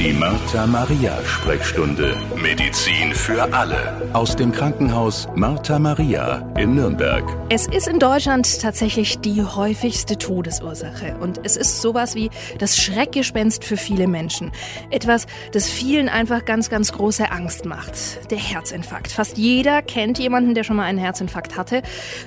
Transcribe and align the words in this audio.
Die 0.00 0.14
Martha 0.14 0.66
Maria 0.66 1.22
Sprechstunde. 1.26 2.16
Medizin 2.42 3.12
für 3.12 3.42
alle. 3.52 4.10
Aus 4.14 4.34
dem 4.34 4.50
Krankenhaus 4.50 5.28
Martha 5.34 5.78
Maria 5.78 6.38
in 6.56 6.74
Nürnberg. 6.74 7.22
Es 7.50 7.66
ist 7.66 7.86
in 7.86 7.98
Deutschland 7.98 8.62
tatsächlich 8.62 9.18
die 9.18 9.42
häufigste 9.42 10.16
Todesursache. 10.16 11.18
Und 11.20 11.44
es 11.44 11.58
ist 11.58 11.82
sowas 11.82 12.14
wie 12.14 12.30
das 12.56 12.78
Schreckgespenst 12.78 13.62
für 13.62 13.76
viele 13.76 14.08
Menschen. 14.08 14.52
Etwas, 14.88 15.26
das 15.52 15.68
vielen 15.68 16.08
einfach 16.08 16.46
ganz, 16.46 16.70
ganz 16.70 16.92
große 16.92 17.30
Angst 17.30 17.66
macht. 17.66 18.30
Der 18.30 18.38
Herzinfarkt. 18.38 19.12
Fast 19.12 19.36
jeder 19.36 19.82
kennt 19.82 20.18
jemanden, 20.18 20.54
der 20.54 20.64
schon 20.64 20.76
mal 20.76 20.84
einen 20.84 20.98
Herzinfarkt 20.98 21.58
hatte. 21.58 21.82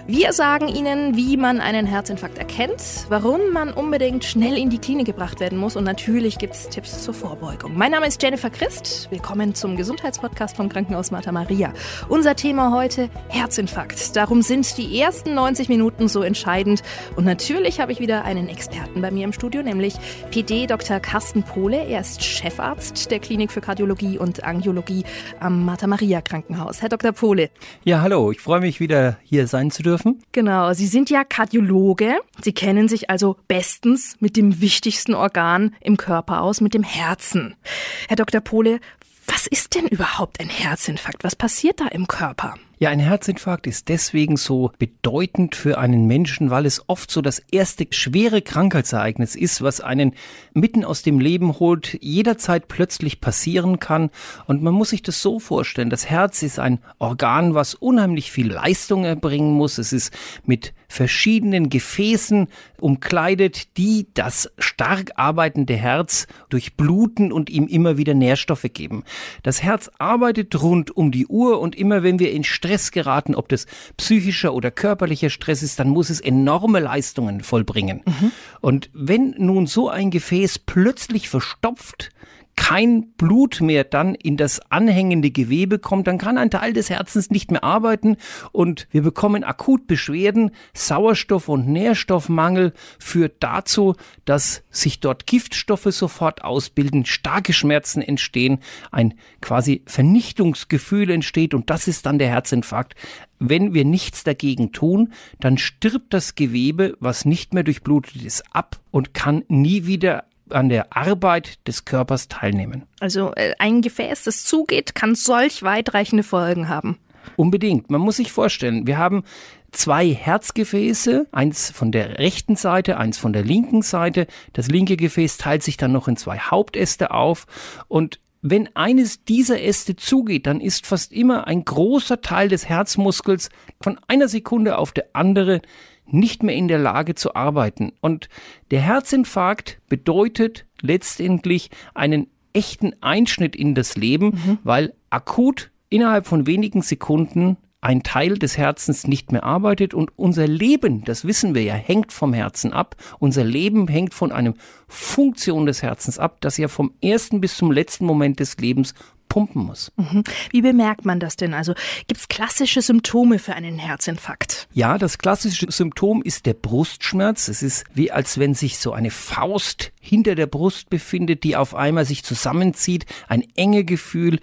Wir 0.06 0.32
sagen 0.34 0.68
Ihnen, 0.68 1.18
wie 1.18 1.38
man 1.38 1.60
einen 1.60 1.88
Herzinfarkt 1.88 2.38
erkennt, 2.38 3.08
warum 3.10 3.52
man 3.52 3.74
unbedingt 3.74 4.26
schnell 4.26 4.60
in 4.60 4.70
die 4.70 4.78
Klinik 4.78 5.08
gebracht 5.08 5.40
werden 5.40 5.58
muss 5.58 5.76
und 5.76 5.86
natürlich 5.86 6.38
gibt 6.38 6.54
es 6.54 6.70
Tipps 6.70 7.04
zur 7.04 7.16
Vorbeugung. 7.16 7.63
Beteiligung. 7.64 7.78
Mein 7.78 7.92
Name 7.92 8.08
ist 8.08 8.22
Jennifer 8.22 8.50
Christ. 8.50 9.08
Willkommen 9.10 9.56
zum 9.56 9.76
Gesundheitspodcast 9.76 10.56
vom 10.56 10.70
Krankenhaus 10.70 11.12
Martha 11.12 11.32
Maria. 11.32 11.74
Unser 12.10 12.36
Thema 12.36 12.74
heute 12.74 13.10
Herzinfarkt. 13.30 14.16
Darum 14.16 14.42
sind 14.42 14.78
die 14.78 15.00
ersten 15.00 15.34
90 15.34 15.70
Minuten 15.70 16.08
so 16.08 16.22
entscheidend. 16.22 16.84
Und 17.16 17.26
natürlich 17.26 17.80
habe 17.80 17.92
ich 17.92 18.00
wieder 18.00 18.26
einen 18.26 18.48
Experten 18.48 19.02
bei 19.02 19.12
mir 19.12 19.24
im 19.24 19.34
Studio, 19.34 19.64
nämlich 19.64 19.96
PD 20.32 20.68
Dr. 20.68 21.00
Carsten 21.00 21.44
Pohle. 21.44 21.86
Er 21.86 22.02
ist 22.02 22.24
Chefarzt 22.24 23.10
der 23.12 23.20
Klinik 23.20 23.52
für 23.52 23.62
Kardiologie 23.62 24.18
und 24.18 24.44
Angiologie 24.44 25.04
am 25.40 25.66
Martha 25.66 25.88
Maria 25.88 26.22
Krankenhaus. 26.22 26.82
Herr 26.82 26.90
Dr. 26.90 27.12
Pohle. 27.12 27.50
Ja, 27.84 28.02
hallo. 28.02 28.32
Ich 28.32 28.42
freue 28.42 28.60
mich 28.60 28.80
wieder 28.80 29.18
hier 29.24 29.48
sein 29.48 29.72
zu 29.72 29.84
dürfen. 29.84 30.22
Genau. 30.32 30.74
Sie 30.74 30.88
sind 30.88 31.10
ja 31.10 31.24
Kardiologe. 31.24 32.16
Sie 32.42 32.54
kennen 32.54 32.88
sich 32.88 33.10
also 33.10 33.38
bestens 33.48 34.16
mit 34.20 34.38
dem 34.38 34.62
wichtigsten 34.62 35.14
Organ 35.14 35.76
im 35.82 35.98
Körper 35.98 36.42
aus, 36.42 36.62
mit 36.62 36.74
dem 36.74 36.84
Herzen. 36.84 37.53
Herr 38.08 38.18
Dr. 38.18 38.42
Pohle, 38.42 38.80
was 39.28 39.48
ist 39.48 39.76
denn 39.76 39.88
überhaupt 39.88 40.40
ein 40.40 40.50
Herzinfarkt? 40.50 41.24
Was 41.24 41.36
passiert 41.36 41.80
da 41.80 41.88
im 41.88 42.08
Körper? 42.08 42.56
Ja, 42.80 42.90
ein 42.90 43.00
Herzinfarkt 43.00 43.66
ist 43.66 43.88
deswegen 43.88 44.36
so 44.36 44.72
bedeutend 44.78 45.56
für 45.56 45.78
einen 45.78 46.06
Menschen, 46.06 46.50
weil 46.50 46.66
es 46.66 46.84
oft 46.90 47.10
so 47.10 47.22
das 47.22 47.40
erste 47.52 47.88
schwere 47.92 48.42
Krankheitsereignis 48.42 49.36
ist, 49.36 49.62
was 49.62 49.80
einen 49.80 50.16
mitten 50.54 50.84
aus 50.84 51.02
dem 51.02 51.20
Leben 51.22 51.60
holt, 51.60 51.98
jederzeit 52.02 52.68
plötzlich 52.68 53.22
passieren 53.22 53.80
kann. 53.80 54.10
Und 54.48 54.64
man 54.64 54.74
muss 54.74 54.90
sich 54.90 55.02
das 55.02 55.22
so 55.22 55.40
vorstellen, 55.40 55.90
das 55.90 56.10
Herz 56.10 56.44
ist 56.44 56.60
ein 56.60 56.80
Organ, 57.00 57.54
was 57.54 57.74
unheimlich 57.74 58.32
viel 58.32 58.52
Leistung 58.52 59.06
erbringen 59.06 59.54
muss. 59.54 59.78
Es 59.78 59.94
ist 59.94 60.14
mit 60.46 60.74
verschiedenen 60.94 61.70
Gefäßen 61.70 62.48
umkleidet, 62.80 63.78
die 63.78 64.08
das 64.14 64.52
stark 64.60 65.12
arbeitende 65.16 65.76
Herz 65.76 66.28
durchbluten 66.50 67.32
und 67.32 67.50
ihm 67.50 67.68
immer 67.68 67.98
wieder 67.98 68.14
Nährstoffe 68.14 68.68
geben. 68.74 69.04
Das 69.42 69.64
Herz 69.64 69.90
arbeitet 69.98 70.62
rund 70.62 70.96
um 70.96 71.12
die 71.12 71.26
Uhr 71.26 71.60
und 71.60 71.76
immer 71.76 72.04
wenn 72.04 72.20
wir 72.20 72.32
in 72.32 72.44
Stress 72.44 72.92
geraten, 72.92 73.34
ob 73.34 73.50
das 73.50 73.66
psychischer 73.98 74.54
oder 74.54 74.70
körperlicher 74.70 75.32
Stress 75.32 75.64
ist, 75.64 75.80
dann 75.80 75.90
muss 75.90 76.12
es 76.12 76.20
enorme 76.20 76.80
Leistungen 76.80 77.42
vollbringen. 77.42 78.02
Mhm. 78.06 78.32
Und 78.62 78.90
wenn 78.94 79.34
nun 79.38 79.66
so 79.66 79.90
ein 79.90 80.12
Gefäß 80.12 80.60
plötzlich 80.60 81.28
verstopft, 81.28 82.12
kein 82.56 83.12
Blut 83.14 83.62
mehr 83.62 83.84
dann 83.84 84.16
in 84.16 84.38
das 84.38 84.60
anhängende 84.72 85.32
Gewebe 85.32 85.80
kommt, 85.80 86.08
dann 86.08 86.18
kann 86.18 86.38
ein 86.38 86.52
Teil 86.52 86.74
des 86.74 86.90
Herzens 86.90 87.30
nicht 87.30 87.52
mehr 87.52 87.64
arbeiten 87.64 88.18
und 88.52 88.88
wir 88.92 89.02
bekommen 89.02 89.44
akut 89.44 89.88
Beschwerden. 89.88 90.52
Sauerstoff- 90.74 91.50
und 91.50 91.68
Nährstoffmangel 91.68 92.74
führt 93.00 93.36
dazu, 93.42 93.96
dass 94.26 94.64
sich 94.70 95.00
dort 95.00 95.28
Giftstoffe 95.28 95.88
sofort 95.90 96.44
ausbilden, 96.44 97.06
starke 97.06 97.54
Schmerzen 97.54 98.02
entstehen, 98.02 98.60
ein 98.92 99.16
quasi 99.42 99.84
Vernichtungsgefühl 99.86 101.10
entsteht 101.10 101.54
und 101.54 101.70
das 101.70 101.88
ist 101.88 102.06
dann 102.06 102.20
der 102.20 102.30
Herzinfarkt. 102.30 102.96
Wenn 103.40 103.74
wir 103.74 103.84
nichts 103.84 104.24
dagegen 104.24 104.72
tun, 104.72 105.12
dann 105.40 105.58
stirbt 105.58 106.14
das 106.14 106.36
Gewebe, 106.36 106.96
was 107.00 107.26
nicht 107.26 107.54
mehr 107.54 107.64
durchblutet 107.64 108.24
ist, 108.24 108.44
ab 108.54 108.80
und 108.92 109.14
kann 109.14 109.44
nie 109.50 109.86
wieder 109.86 110.24
an 110.50 110.70
der 110.70 110.96
Arbeit 110.96 111.68
des 111.68 111.86
Körpers 111.86 112.28
teilnehmen. 112.28 112.84
Also 113.00 113.34
äh, 113.36 113.54
ein 113.60 113.82
Gefäß, 113.82 114.24
das 114.24 114.44
zugeht, 114.44 114.96
kann 114.96 115.16
solch 115.16 115.64
weitreichende 115.64 116.24
Folgen 116.24 116.70
haben. 116.70 116.98
Unbedingt. 117.36 117.90
Man 117.90 118.02
muss 118.02 118.18
sich 118.18 118.32
vorstellen, 118.32 118.86
wir 118.86 118.98
haben 118.98 119.24
zwei 119.72 120.08
Herzgefäße, 120.08 121.28
eins 121.32 121.72
von 121.72 121.92
der 121.92 122.20
rechten 122.20 122.56
Seite, 122.56 122.98
eins 122.98 123.18
von 123.18 123.34
der 123.34 123.44
linken 123.44 123.82
Seite. 123.82 124.28
Das 124.54 124.68
linke 124.68 124.98
Gefäß 124.98 125.38
teilt 125.38 125.64
sich 125.64 125.78
dann 125.78 125.92
noch 125.92 126.08
in 126.08 126.18
zwei 126.18 126.38
Hauptäste 126.38 127.12
auf 127.12 127.48
und 127.88 128.20
wenn 128.46 128.76
eines 128.76 129.24
dieser 129.24 129.62
Äste 129.62 129.96
zugeht, 129.96 130.48
dann 130.48 130.60
ist 130.60 130.86
fast 130.86 131.14
immer 131.14 131.48
ein 131.48 131.64
großer 131.64 132.20
Teil 132.20 132.50
des 132.50 132.68
Herzmuskels 132.68 133.50
von 133.82 133.98
einer 134.08 134.28
Sekunde 134.28 134.78
auf 134.78 134.92
der 134.92 135.06
andere 135.14 135.62
nicht 136.06 136.44
mehr 136.44 136.56
in 136.56 136.68
der 136.68 136.80
Lage 136.80 137.16
zu 137.16 137.36
arbeiten. 137.36 137.94
Und 138.02 138.30
der 138.72 138.82
Herzinfarkt 138.82 139.80
bedeutet 139.90 140.66
letztendlich 140.82 141.70
einen 141.94 142.28
echten 142.54 142.94
Einschnitt 143.02 143.56
in 143.56 143.76
das 143.76 143.96
Leben, 143.96 144.28
mhm. 144.28 144.58
weil 144.64 144.94
akut 145.10 145.72
innerhalb 145.90 146.28
von 146.28 146.48
wenigen 146.48 146.82
Sekunden 146.82 147.58
ein 147.84 148.04
Teil 148.04 148.38
des 148.38 148.58
Herzens 148.58 149.08
nicht 149.08 149.32
mehr 149.32 149.44
arbeitet 149.44 149.94
und 149.94 150.12
unser 150.16 150.48
Leben, 150.48 151.04
das 151.04 151.26
wissen 151.26 151.54
wir 151.54 151.64
ja, 151.64 151.74
hängt 151.74 152.14
vom 152.14 152.34
Herzen 152.34 152.74
ab. 152.74 152.96
Unser 153.20 153.44
Leben 153.44 153.88
hängt 153.88 154.14
von 154.14 154.32
einem 154.32 154.56
Funktion 154.88 155.66
des 155.66 155.84
Herzens 155.84 156.18
ab, 156.18 156.38
das 156.42 156.58
ja 156.58 156.68
vom 156.68 156.94
ersten 157.02 157.42
bis 157.42 157.58
zum 157.58 157.72
letzten 157.72 158.06
Moment 158.06 158.40
des 158.40 158.58
Lebens 158.58 158.94
pumpen 159.28 159.64
muss. 159.64 159.92
Mhm. 159.98 160.24
Wie 160.52 160.62
bemerkt 160.62 161.06
man 161.06 161.20
das 161.20 161.36
denn? 161.36 161.54
Also 161.56 161.74
gibt 162.08 162.22
es 162.22 162.28
klassische 162.28 162.82
Symptome 162.82 163.40
für 163.40 163.56
einen 163.56 163.80
Herzinfarkt? 163.80 164.68
Ja, 164.74 164.98
das 165.00 165.18
klassische 165.18 165.72
Symptom 165.72 166.22
ist 166.22 166.46
der 166.46 166.54
Brustschmerz. 166.54 167.48
Es 167.48 167.64
ist 167.64 167.84
wie 167.96 168.12
als 168.12 168.38
wenn 168.38 168.54
sich 168.54 168.78
so 168.78 168.94
eine 168.94 169.10
Faust 169.10 169.92
hinter 170.00 170.36
der 170.36 170.46
Brust 170.46 170.90
befindet, 170.90 171.44
die 171.44 171.56
auf 171.56 171.74
einmal 171.74 172.06
sich 172.06 172.24
zusammenzieht, 172.24 173.06
ein 173.28 173.44
enge 173.56 173.84
Gefühl, 173.84 174.40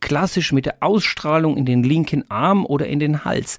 klassisch 0.00 0.52
mit 0.52 0.66
der 0.66 0.76
Ausstrahlung 0.80 1.56
in 1.56 1.66
den 1.66 1.82
linken 1.82 2.30
Arm 2.30 2.66
oder 2.66 2.86
in 2.86 2.98
den 2.98 3.24
Hals. 3.24 3.58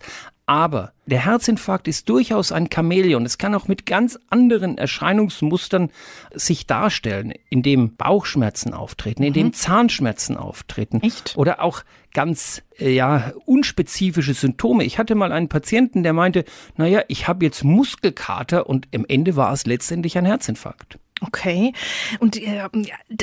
Aber 0.52 0.92
der 1.06 1.24
Herzinfarkt 1.24 1.88
ist 1.88 2.10
durchaus 2.10 2.52
ein 2.52 2.68
Chamäleon. 2.70 3.26
Es 3.26 3.38
kann 3.38 3.56
auch 3.56 3.70
mit 3.70 3.86
ganz 3.86 4.20
anderen 4.30 4.78
Erscheinungsmustern 4.78 5.92
sich 6.34 6.68
darstellen, 6.68 7.32
indem 7.50 7.96
Bauchschmerzen 7.96 8.74
auftreten, 8.74 9.24
indem 9.24 9.48
mhm. 9.48 9.54
Zahnschmerzen 9.54 10.36
auftreten. 10.36 11.02
Echt? 11.04 11.38
Oder 11.38 11.62
auch 11.62 11.84
ganz 12.14 12.64
äh, 12.78 12.94
ja 12.94 13.32
unspezifische 13.46 14.34
Symptome. 14.34 14.84
Ich 14.84 14.98
hatte 14.98 15.16
mal 15.16 15.32
einen 15.32 15.48
Patienten, 15.48 16.04
der 16.04 16.12
meinte, 16.12 16.44
naja, 16.76 17.02
ich 17.08 17.30
habe 17.30 17.46
jetzt 17.46 17.64
Muskelkater 17.64 18.68
und 18.68 18.90
im 18.92 19.06
Ende 19.08 19.38
war 19.38 19.54
es 19.54 19.66
letztendlich 19.66 20.18
ein 20.18 20.26
Herzinfarkt. 20.26 21.00
Okay. 21.24 21.74
Und 22.20 22.42
äh, 22.42 22.68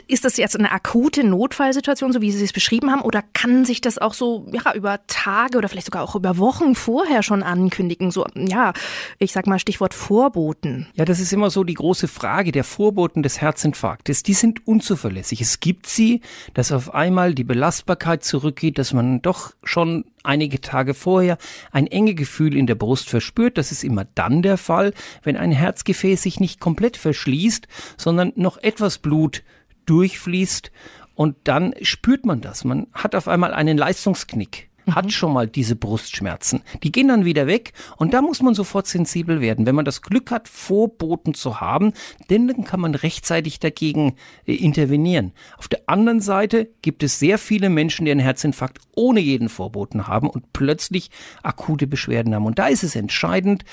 ist 0.06 0.24
das 0.24 0.36
jetzt 0.36 0.56
eine 0.56 0.70
akute 0.70 1.24
Notfallsituation, 1.24 2.12
so 2.12 2.20
wie 2.20 2.30
Sie 2.30 2.44
es 2.44 2.52
beschrieben 2.52 2.92
haben, 2.92 3.02
oder 3.02 3.22
kann 3.32 3.64
sich 3.64 3.80
das 3.80 3.98
auch 3.98 4.14
so 4.14 4.46
ja 4.52 4.72
über 4.74 5.00
Tage 5.08 5.58
oder 5.58 5.68
vielleicht 5.68 5.86
sogar 5.86 6.04
auch 6.04 6.14
über 6.14 6.38
Wochen 6.38 6.76
vorher 6.76 7.24
schon 7.24 7.42
ankündigen? 7.42 8.12
So 8.12 8.24
ja, 8.36 8.72
ich 9.18 9.32
sag 9.32 9.48
mal 9.48 9.58
Stichwort 9.58 9.94
Vorboten. 9.94 10.86
Ja, 10.94 11.04
das 11.04 11.18
ist 11.18 11.32
immer 11.32 11.50
so 11.50 11.64
die 11.64 11.74
große 11.74 12.06
Frage 12.06 12.52
der 12.52 12.62
Vorboten 12.62 13.24
des 13.24 13.40
Herzinfarktes. 13.40 14.22
Die 14.22 14.34
sind 14.34 14.66
unzuverlässig. 14.66 15.40
Es 15.40 15.58
gibt 15.58 15.88
sie, 15.88 16.20
dass 16.54 16.70
auf 16.70 16.94
einmal 16.94 17.34
die 17.34 17.44
Belastbarkeit 17.44 18.22
zurückgeht, 18.22 18.78
dass 18.78 18.92
man 18.92 19.22
doch 19.22 19.54
schon 19.64 20.04
einige 20.28 20.60
Tage 20.60 20.94
vorher 20.94 21.38
ein 21.72 21.86
enge 21.86 22.14
Gefühl 22.14 22.56
in 22.56 22.66
der 22.66 22.74
Brust 22.74 23.08
verspürt. 23.08 23.58
Das 23.58 23.72
ist 23.72 23.82
immer 23.82 24.04
dann 24.04 24.42
der 24.42 24.58
Fall, 24.58 24.92
wenn 25.22 25.36
ein 25.36 25.52
Herzgefäß 25.52 26.22
sich 26.22 26.38
nicht 26.38 26.60
komplett 26.60 26.96
verschließt, 26.96 27.66
sondern 27.96 28.32
noch 28.36 28.58
etwas 28.58 28.98
Blut 28.98 29.42
durchfließt 29.86 30.70
und 31.14 31.36
dann 31.44 31.74
spürt 31.82 32.26
man 32.26 32.40
das. 32.40 32.64
Man 32.64 32.86
hat 32.92 33.14
auf 33.16 33.26
einmal 33.26 33.52
einen 33.52 33.76
Leistungsknick 33.76 34.68
hat 34.94 35.06
mhm. 35.06 35.10
schon 35.10 35.32
mal 35.32 35.46
diese 35.46 35.76
Brustschmerzen. 35.76 36.62
Die 36.82 36.92
gehen 36.92 37.08
dann 37.08 37.24
wieder 37.24 37.46
weg 37.46 37.72
und 37.96 38.14
da 38.14 38.22
muss 38.22 38.42
man 38.42 38.54
sofort 38.54 38.86
sensibel 38.86 39.40
werden. 39.40 39.66
Wenn 39.66 39.74
man 39.74 39.84
das 39.84 40.02
Glück 40.02 40.30
hat, 40.30 40.48
Vorboten 40.48 41.34
zu 41.34 41.60
haben, 41.60 41.92
denn 42.30 42.48
dann 42.48 42.64
kann 42.64 42.80
man 42.80 42.94
rechtzeitig 42.94 43.60
dagegen 43.60 44.16
äh, 44.46 44.54
intervenieren. 44.54 45.32
Auf 45.56 45.68
der 45.68 45.80
anderen 45.86 46.20
Seite 46.20 46.68
gibt 46.82 47.02
es 47.02 47.18
sehr 47.18 47.38
viele 47.38 47.70
Menschen, 47.70 48.04
die 48.04 48.10
einen 48.10 48.20
Herzinfarkt 48.20 48.78
ohne 48.94 49.20
jeden 49.20 49.48
Vorboten 49.48 50.06
haben 50.06 50.28
und 50.28 50.52
plötzlich 50.52 51.10
akute 51.42 51.86
Beschwerden 51.86 52.34
haben. 52.34 52.46
Und 52.46 52.58
da 52.58 52.66
ist 52.68 52.82
es 52.82 52.96
entscheidend, 52.96 53.64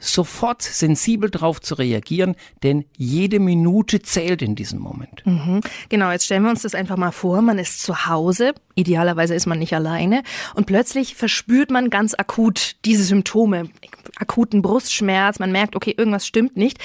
sofort 0.00 0.62
sensibel 0.62 1.30
darauf 1.30 1.60
zu 1.60 1.74
reagieren, 1.74 2.34
denn 2.62 2.84
jede 2.96 3.38
Minute 3.38 4.00
zählt 4.00 4.42
in 4.42 4.56
diesem 4.56 4.80
Moment. 4.80 5.24
Mhm. 5.24 5.60
Genau, 5.88 6.10
jetzt 6.10 6.24
stellen 6.24 6.42
wir 6.42 6.50
uns 6.50 6.62
das 6.62 6.74
einfach 6.74 6.96
mal 6.96 7.12
vor, 7.12 7.42
man 7.42 7.58
ist 7.58 7.82
zu 7.82 8.06
Hause, 8.06 8.54
idealerweise 8.74 9.34
ist 9.34 9.46
man 9.46 9.58
nicht 9.58 9.74
alleine 9.74 10.22
und 10.54 10.66
plötzlich 10.66 11.14
verspürt 11.14 11.70
man 11.70 11.90
ganz 11.90 12.14
akut 12.14 12.76
diese 12.84 13.04
Symptome. 13.04 13.68
akuten 14.16 14.62
Brustschmerz, 14.62 15.38
man 15.38 15.52
merkt, 15.52 15.76
okay, 15.76 15.94
irgendwas 15.96 16.26
stimmt 16.26 16.56
nicht. 16.56 16.78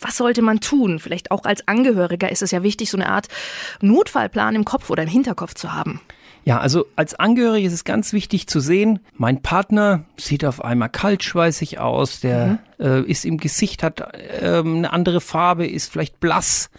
Was 0.00 0.16
sollte 0.16 0.42
man 0.42 0.60
tun? 0.60 0.98
Vielleicht 0.98 1.30
auch 1.30 1.44
als 1.44 1.68
Angehöriger 1.68 2.32
ist 2.32 2.42
es 2.42 2.50
ja 2.50 2.62
wichtig, 2.62 2.90
so 2.90 2.96
eine 2.96 3.08
Art 3.08 3.28
Notfallplan 3.80 4.54
im 4.54 4.64
Kopf 4.64 4.90
oder 4.90 5.02
im 5.02 5.08
Hinterkopf 5.08 5.54
zu 5.54 5.72
haben. 5.72 6.00
Ja, 6.44 6.58
also 6.58 6.86
als 6.96 7.14
Angehörige 7.14 7.66
ist 7.66 7.72
es 7.72 7.84
ganz 7.84 8.12
wichtig 8.12 8.48
zu 8.48 8.58
sehen, 8.58 8.98
mein 9.14 9.42
Partner 9.42 10.04
sieht 10.16 10.44
auf 10.44 10.64
einmal 10.64 10.88
kaltschweißig 10.88 11.78
aus, 11.78 12.20
der 12.20 12.58
mhm. 12.78 12.84
äh, 12.84 13.00
ist 13.02 13.24
im 13.24 13.38
Gesicht, 13.38 13.82
hat 13.82 14.00
äh, 14.00 14.62
eine 14.64 14.92
andere 14.92 15.20
Farbe, 15.20 15.66
ist 15.66 15.92
vielleicht 15.92 16.18
blass. 16.18 16.70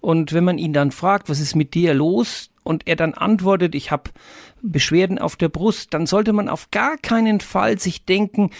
Und 0.00 0.32
wenn 0.32 0.44
man 0.44 0.58
ihn 0.58 0.72
dann 0.72 0.92
fragt, 0.92 1.28
was 1.28 1.40
ist 1.40 1.56
mit 1.56 1.74
dir 1.74 1.94
los? 1.94 2.50
Und 2.62 2.86
er 2.86 2.96
dann 2.96 3.14
antwortet, 3.14 3.74
ich 3.74 3.90
habe 3.90 4.10
Beschwerden 4.62 5.18
auf 5.18 5.36
der 5.36 5.48
Brust, 5.48 5.94
dann 5.94 6.06
sollte 6.06 6.32
man 6.32 6.48
auf 6.48 6.70
gar 6.70 6.96
keinen 6.98 7.40
Fall 7.40 7.78
sich 7.78 8.04
denken, 8.04 8.50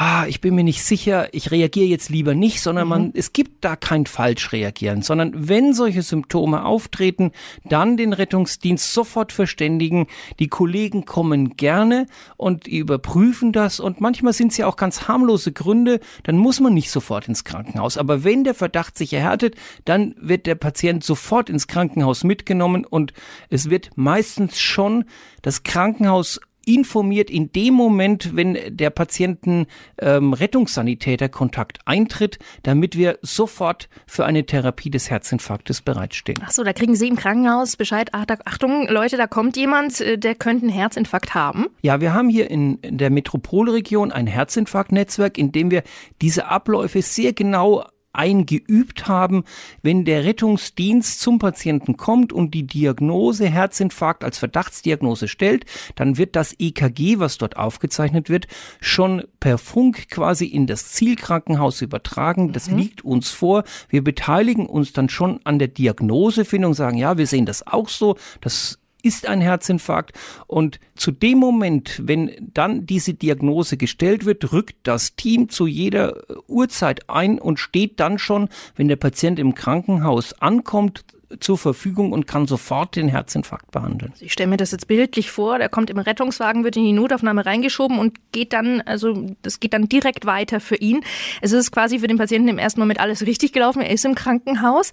ah, 0.00 0.24
ich 0.26 0.40
bin 0.40 0.54
mir 0.54 0.64
nicht 0.64 0.82
sicher, 0.82 1.28
ich 1.32 1.50
reagiere 1.50 1.86
jetzt 1.86 2.08
lieber 2.08 2.34
nicht, 2.34 2.62
sondern 2.62 2.84
mhm. 2.84 2.88
man, 2.88 3.10
es 3.14 3.34
gibt 3.34 3.62
da 3.62 3.76
kein 3.76 4.06
falsch 4.06 4.50
reagieren, 4.50 5.02
sondern 5.02 5.32
wenn 5.36 5.74
solche 5.74 6.00
Symptome 6.00 6.64
auftreten, 6.64 7.32
dann 7.66 7.98
den 7.98 8.14
Rettungsdienst 8.14 8.94
sofort 8.94 9.30
verständigen. 9.30 10.06
Die 10.38 10.48
Kollegen 10.48 11.04
kommen 11.04 11.58
gerne 11.58 12.06
und 12.38 12.66
überprüfen 12.66 13.52
das 13.52 13.78
und 13.78 14.00
manchmal 14.00 14.32
sind 14.32 14.52
es 14.52 14.56
ja 14.56 14.66
auch 14.66 14.76
ganz 14.76 15.06
harmlose 15.06 15.52
Gründe, 15.52 16.00
dann 16.22 16.38
muss 16.38 16.60
man 16.60 16.72
nicht 16.72 16.90
sofort 16.90 17.28
ins 17.28 17.44
Krankenhaus. 17.44 17.98
Aber 17.98 18.24
wenn 18.24 18.42
der 18.42 18.54
Verdacht 18.54 18.96
sich 18.96 19.12
erhärtet, 19.12 19.54
dann 19.84 20.14
wird 20.18 20.46
der 20.46 20.54
Patient 20.54 21.04
sofort 21.04 21.50
ins 21.50 21.66
Krankenhaus 21.66 22.24
mitgenommen 22.24 22.86
und 22.86 23.12
es 23.50 23.68
wird 23.68 23.90
meistens 23.96 24.58
schon 24.58 25.04
das 25.42 25.62
Krankenhaus 25.62 26.40
informiert 26.66 27.30
in 27.30 27.52
dem 27.52 27.74
Moment, 27.74 28.36
wenn 28.36 28.58
der 28.68 28.90
Patienten 28.90 29.66
ähm, 29.98 30.32
Rettungssanitäter 30.32 31.28
Kontakt 31.28 31.78
eintritt, 31.84 32.38
damit 32.62 32.96
wir 32.96 33.18
sofort 33.22 33.88
für 34.06 34.24
eine 34.24 34.44
Therapie 34.44 34.90
des 34.90 35.10
Herzinfarktes 35.10 35.82
bereitstehen. 35.82 36.38
Ach 36.44 36.50
so, 36.50 36.64
da 36.64 36.72
kriegen 36.72 36.94
Sie 36.94 37.08
im 37.08 37.16
Krankenhaus 37.16 37.76
Bescheid. 37.76 38.10
Achtung, 38.12 38.88
Leute, 38.88 39.16
da 39.16 39.26
kommt 39.26 39.56
jemand, 39.56 40.00
äh, 40.00 40.18
der 40.18 40.34
könnte 40.34 40.66
einen 40.66 40.74
Herzinfarkt 40.74 41.34
haben. 41.34 41.66
Ja, 41.82 42.00
wir 42.00 42.14
haben 42.14 42.28
hier 42.28 42.50
in, 42.50 42.78
in 42.78 42.98
der 42.98 43.10
Metropolregion 43.10 44.12
ein 44.12 44.26
Herzinfarktnetzwerk, 44.26 45.38
in 45.38 45.52
dem 45.52 45.70
wir 45.70 45.82
diese 46.20 46.46
Abläufe 46.46 47.02
sehr 47.02 47.32
genau 47.32 47.84
eingeübt 48.12 49.06
haben, 49.06 49.44
wenn 49.82 50.04
der 50.04 50.24
Rettungsdienst 50.24 51.20
zum 51.20 51.38
Patienten 51.38 51.96
kommt 51.96 52.32
und 52.32 52.54
die 52.54 52.66
Diagnose 52.66 53.46
Herzinfarkt 53.46 54.24
als 54.24 54.38
Verdachtsdiagnose 54.38 55.28
stellt, 55.28 55.64
dann 55.94 56.18
wird 56.18 56.34
das 56.36 56.54
EKG, 56.58 57.18
was 57.18 57.38
dort 57.38 57.56
aufgezeichnet 57.56 58.28
wird, 58.28 58.48
schon 58.80 59.22
per 59.38 59.58
Funk 59.58 60.08
quasi 60.10 60.46
in 60.46 60.66
das 60.66 60.92
Zielkrankenhaus 60.92 61.82
übertragen. 61.82 62.52
Das 62.52 62.70
mhm. 62.70 62.78
liegt 62.78 63.04
uns 63.04 63.30
vor. 63.30 63.64
Wir 63.88 64.02
beteiligen 64.02 64.66
uns 64.66 64.92
dann 64.92 65.08
schon 65.08 65.40
an 65.44 65.58
der 65.58 65.68
Diagnosefindung, 65.68 66.74
sagen, 66.74 66.98
ja, 66.98 67.16
wir 67.16 67.26
sehen 67.26 67.46
das 67.46 67.66
auch 67.66 67.88
so. 67.88 68.16
Das 68.40 68.79
ist 69.04 69.26
ein 69.26 69.40
Herzinfarkt. 69.40 70.12
Und 70.46 70.80
zu 70.94 71.10
dem 71.10 71.38
Moment, 71.38 72.00
wenn 72.04 72.30
dann 72.40 72.86
diese 72.86 73.14
Diagnose 73.14 73.76
gestellt 73.76 74.24
wird, 74.24 74.52
rückt 74.52 74.76
das 74.84 75.16
Team 75.16 75.48
zu 75.48 75.66
jeder 75.66 76.16
Uhrzeit 76.48 77.08
ein 77.08 77.38
und 77.38 77.58
steht 77.58 78.00
dann 78.00 78.18
schon, 78.18 78.48
wenn 78.76 78.88
der 78.88 78.96
Patient 78.96 79.38
im 79.38 79.54
Krankenhaus 79.54 80.34
ankommt, 80.40 81.04
zur 81.38 81.58
Verfügung 81.58 82.12
und 82.12 82.26
kann 82.26 82.46
sofort 82.46 82.96
den 82.96 83.08
Herzinfarkt 83.08 83.70
behandeln. 83.70 84.12
Ich 84.18 84.32
stelle 84.32 84.50
mir 84.50 84.56
das 84.56 84.72
jetzt 84.72 84.88
bildlich 84.88 85.30
vor, 85.30 85.58
der 85.58 85.68
kommt 85.68 85.88
im 85.88 85.98
Rettungswagen, 85.98 86.64
wird 86.64 86.76
in 86.76 86.84
die 86.84 86.92
Notaufnahme 86.92 87.46
reingeschoben 87.46 87.98
und 87.98 88.18
geht 88.32 88.52
dann, 88.52 88.80
also 88.80 89.36
das 89.42 89.60
geht 89.60 89.72
dann 89.72 89.88
direkt 89.88 90.26
weiter 90.26 90.58
für 90.58 90.76
ihn. 90.76 91.04
Es 91.40 91.52
ist 91.52 91.70
quasi 91.70 92.00
für 92.00 92.08
den 92.08 92.18
Patienten 92.18 92.48
im 92.48 92.58
ersten 92.58 92.80
Moment 92.80 92.98
alles 92.98 93.24
richtig 93.24 93.52
gelaufen, 93.52 93.80
er 93.80 93.90
ist 93.90 94.04
im 94.04 94.16
Krankenhaus. 94.16 94.90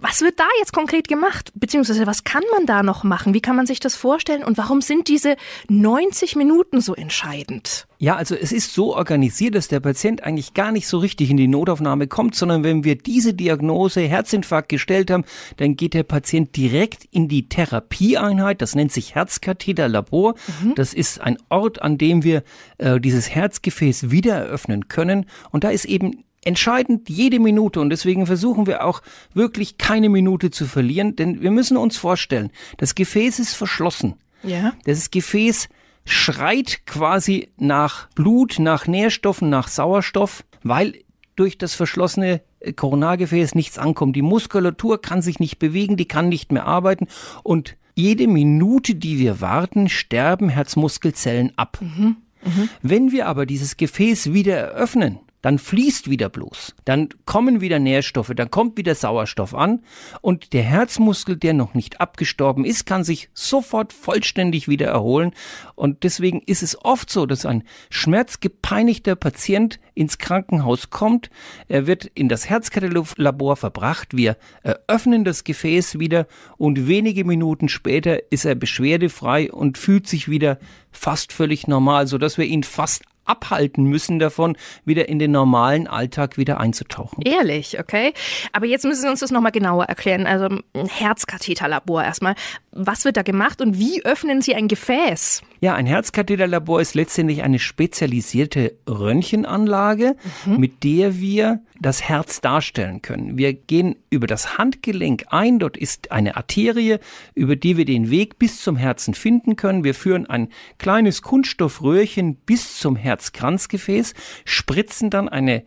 Was 0.00 0.20
wird 0.20 0.38
da 0.38 0.46
jetzt 0.60 0.72
konkret 0.72 1.08
gemacht? 1.08 1.50
Beziehungsweise 1.56 2.06
was 2.06 2.22
kann 2.22 2.44
man 2.52 2.66
da 2.66 2.84
noch 2.84 3.02
machen? 3.02 3.34
Wie 3.34 3.40
kann 3.40 3.56
man 3.56 3.66
sich 3.66 3.80
das 3.80 3.96
vorstellen? 3.96 4.44
Und 4.44 4.56
warum 4.56 4.80
sind 4.80 5.08
diese 5.08 5.36
90 5.68 6.36
Minuten 6.36 6.80
so 6.80 6.94
entscheidend? 6.94 7.88
Ja, 7.98 8.14
also 8.14 8.36
es 8.36 8.52
ist 8.52 8.72
so 8.72 8.94
organisiert, 8.94 9.56
dass 9.56 9.66
der 9.66 9.80
Patient 9.80 10.22
eigentlich 10.22 10.54
gar 10.54 10.70
nicht 10.70 10.86
so 10.86 10.98
richtig 10.98 11.30
in 11.30 11.36
die 11.36 11.48
Notaufnahme 11.48 12.06
kommt, 12.06 12.36
sondern 12.36 12.62
wenn 12.62 12.84
wir 12.84 12.94
diese 12.96 13.34
Diagnose 13.34 14.02
Herzinfarkt 14.02 14.68
gestellt 14.68 15.10
haben, 15.10 15.24
dann 15.56 15.74
geht 15.74 15.94
der 15.94 16.04
Patient 16.04 16.56
direkt 16.56 17.04
in 17.10 17.26
die 17.26 17.48
Therapieeinheit. 17.48 18.62
Das 18.62 18.76
nennt 18.76 18.92
sich 18.92 19.16
Herzkatheterlabor. 19.16 20.36
Mhm. 20.62 20.76
Das 20.76 20.94
ist 20.94 21.20
ein 21.20 21.38
Ort, 21.48 21.82
an 21.82 21.98
dem 21.98 22.22
wir 22.22 22.44
äh, 22.78 23.00
dieses 23.00 23.30
Herzgefäß 23.30 24.12
wieder 24.12 24.36
eröffnen 24.36 24.86
können. 24.86 25.26
Und 25.50 25.64
da 25.64 25.70
ist 25.70 25.86
eben 25.86 26.22
entscheidend 26.44 27.08
jede 27.08 27.40
Minute 27.40 27.80
und 27.80 27.90
deswegen 27.90 28.26
versuchen 28.26 28.66
wir 28.66 28.84
auch 28.84 29.02
wirklich 29.34 29.78
keine 29.78 30.08
Minute 30.08 30.50
zu 30.50 30.66
verlieren, 30.66 31.16
denn 31.16 31.42
wir 31.42 31.50
müssen 31.50 31.76
uns 31.76 31.96
vorstellen, 31.96 32.50
das 32.76 32.94
Gefäß 32.94 33.38
ist 33.38 33.54
verschlossen. 33.54 34.14
Ja. 34.42 34.74
Das 34.84 35.10
Gefäß 35.10 35.68
schreit 36.04 36.86
quasi 36.86 37.50
nach 37.58 38.08
Blut, 38.10 38.58
nach 38.58 38.86
Nährstoffen, 38.86 39.50
nach 39.50 39.68
Sauerstoff, 39.68 40.44
weil 40.62 40.94
durch 41.36 41.58
das 41.58 41.74
verschlossene 41.74 42.40
Koronargefäß 42.74 43.54
nichts 43.54 43.78
ankommt. 43.78 44.16
Die 44.16 44.22
Muskulatur 44.22 45.00
kann 45.00 45.22
sich 45.22 45.38
nicht 45.38 45.58
bewegen, 45.58 45.96
die 45.96 46.08
kann 46.08 46.28
nicht 46.28 46.50
mehr 46.50 46.66
arbeiten 46.66 47.06
und 47.42 47.76
jede 47.94 48.28
Minute, 48.28 48.94
die 48.94 49.18
wir 49.18 49.40
warten, 49.40 49.88
sterben 49.88 50.48
Herzmuskelzellen 50.48 51.52
ab. 51.56 51.78
Mhm. 51.80 52.16
Mhm. 52.44 52.68
Wenn 52.80 53.12
wir 53.12 53.26
aber 53.26 53.44
dieses 53.44 53.76
Gefäß 53.76 54.32
wieder 54.32 54.56
eröffnen, 54.56 55.18
dann 55.42 55.58
fließt 55.58 56.10
wieder 56.10 56.28
bloß, 56.28 56.74
dann 56.84 57.08
kommen 57.24 57.60
wieder 57.60 57.78
Nährstoffe, 57.78 58.32
dann 58.34 58.50
kommt 58.50 58.76
wieder 58.76 58.94
Sauerstoff 58.94 59.54
an. 59.54 59.82
Und 60.20 60.52
der 60.52 60.62
Herzmuskel, 60.62 61.36
der 61.36 61.54
noch 61.54 61.74
nicht 61.74 62.00
abgestorben 62.00 62.64
ist, 62.64 62.86
kann 62.86 63.04
sich 63.04 63.30
sofort 63.34 63.92
vollständig 63.92 64.68
wieder 64.68 64.88
erholen. 64.88 65.32
Und 65.74 66.02
deswegen 66.02 66.40
ist 66.46 66.62
es 66.62 66.82
oft 66.84 67.10
so, 67.10 67.26
dass 67.26 67.46
ein 67.46 67.62
schmerzgepeinigter 67.90 69.14
Patient 69.14 69.78
ins 69.94 70.18
Krankenhaus 70.18 70.90
kommt, 70.90 71.30
er 71.68 71.86
wird 71.86 72.06
in 72.06 72.28
das 72.28 72.48
Herzkataloglabor 72.48 73.56
verbracht, 73.56 74.16
wir 74.16 74.36
eröffnen 74.62 75.24
das 75.24 75.44
Gefäß 75.44 75.98
wieder. 75.98 76.26
Und 76.56 76.88
wenige 76.88 77.24
Minuten 77.24 77.68
später 77.68 78.30
ist 78.32 78.44
er 78.44 78.54
beschwerdefrei 78.54 79.50
und 79.52 79.78
fühlt 79.78 80.06
sich 80.06 80.28
wieder 80.28 80.58
fast 80.90 81.32
völlig 81.32 81.66
normal, 81.66 82.06
so 82.06 82.18
dass 82.18 82.38
wir 82.38 82.44
ihn 82.44 82.62
fast 82.62 83.04
abhalten 83.28 83.84
müssen 83.84 84.18
davon, 84.18 84.56
wieder 84.84 85.08
in 85.08 85.18
den 85.18 85.30
normalen 85.30 85.86
Alltag 85.86 86.38
wieder 86.38 86.60
einzutauchen. 86.60 87.22
Ehrlich, 87.22 87.78
okay. 87.78 88.12
Aber 88.52 88.66
jetzt 88.66 88.84
müssen 88.84 89.02
Sie 89.02 89.08
uns 89.08 89.20
das 89.20 89.30
nochmal 89.30 89.52
genauer 89.52 89.84
erklären. 89.84 90.26
Also 90.26 90.46
ein 90.46 90.88
Herzkatheterlabor 90.88 92.02
erstmal. 92.02 92.34
Was 92.72 93.04
wird 93.04 93.16
da 93.16 93.22
gemacht 93.22 93.60
und 93.60 93.78
wie 93.78 94.04
öffnen 94.04 94.42
Sie 94.42 94.54
ein 94.54 94.68
Gefäß? 94.68 95.42
Ja, 95.60 95.74
ein 95.74 95.86
Herzkatheterlabor 95.86 96.80
ist 96.80 96.94
letztendlich 96.94 97.42
eine 97.42 97.58
spezialisierte 97.58 98.76
Röntgenanlage, 98.88 100.16
mhm. 100.44 100.58
mit 100.58 100.84
der 100.84 101.18
wir 101.18 101.60
das 101.80 102.02
Herz 102.02 102.40
darstellen 102.40 103.02
können. 103.02 103.38
Wir 103.38 103.52
gehen 103.52 103.96
über 104.10 104.26
das 104.26 104.58
Handgelenk 104.58 105.26
ein, 105.30 105.58
dort 105.58 105.76
ist 105.76 106.10
eine 106.10 106.36
Arterie, 106.36 106.98
über 107.34 107.56
die 107.56 107.76
wir 107.76 107.84
den 107.84 108.10
Weg 108.10 108.38
bis 108.38 108.60
zum 108.60 108.76
Herzen 108.76 109.14
finden 109.14 109.56
können. 109.56 109.84
Wir 109.84 109.94
führen 109.94 110.26
ein 110.26 110.48
kleines 110.78 111.22
Kunststoffröhrchen 111.22 112.36
bis 112.36 112.78
zum 112.78 112.96
Herzkranzgefäß, 112.96 114.14
spritzen 114.44 115.10
dann 115.10 115.28
eine 115.28 115.64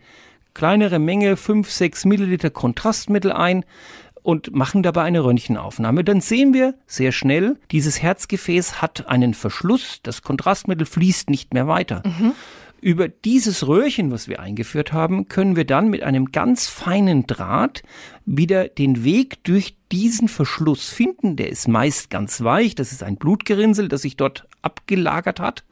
kleinere 0.54 0.98
Menge, 0.98 1.36
5, 1.36 1.70
6 1.70 2.04
Milliliter 2.04 2.50
Kontrastmittel 2.50 3.32
ein, 3.32 3.64
und 4.22 4.54
machen 4.54 4.82
dabei 4.82 5.02
eine 5.02 5.24
Röntgenaufnahme. 5.24 6.04
Dann 6.04 6.20
sehen 6.20 6.54
wir 6.54 6.74
sehr 6.86 7.12
schnell, 7.12 7.58
dieses 7.70 8.00
Herzgefäß 8.00 8.80
hat 8.80 9.08
einen 9.08 9.34
Verschluss, 9.34 9.98
das 10.02 10.22
Kontrastmittel 10.22 10.86
fließt 10.86 11.28
nicht 11.28 11.52
mehr 11.52 11.66
weiter. 11.66 12.02
Mhm. 12.06 12.32
Über 12.82 13.06
dieses 13.08 13.68
Röhrchen, 13.68 14.10
was 14.10 14.26
wir 14.26 14.40
eingeführt 14.40 14.92
haben, 14.92 15.28
können 15.28 15.54
wir 15.54 15.64
dann 15.64 15.88
mit 15.88 16.02
einem 16.02 16.32
ganz 16.32 16.66
feinen 16.66 17.28
Draht 17.28 17.84
wieder 18.26 18.66
den 18.66 19.04
Weg 19.04 19.44
durch 19.44 19.76
diesen 19.92 20.26
Verschluss 20.26 20.88
finden. 20.88 21.36
Der 21.36 21.48
ist 21.48 21.68
meist 21.68 22.10
ganz 22.10 22.42
weich. 22.42 22.74
Das 22.74 22.90
ist 22.90 23.04
ein 23.04 23.18
Blutgerinnsel, 23.18 23.86
das 23.86 24.02
sich 24.02 24.16
dort 24.16 24.48
abgelagert 24.62 25.38
hat. 25.38 25.62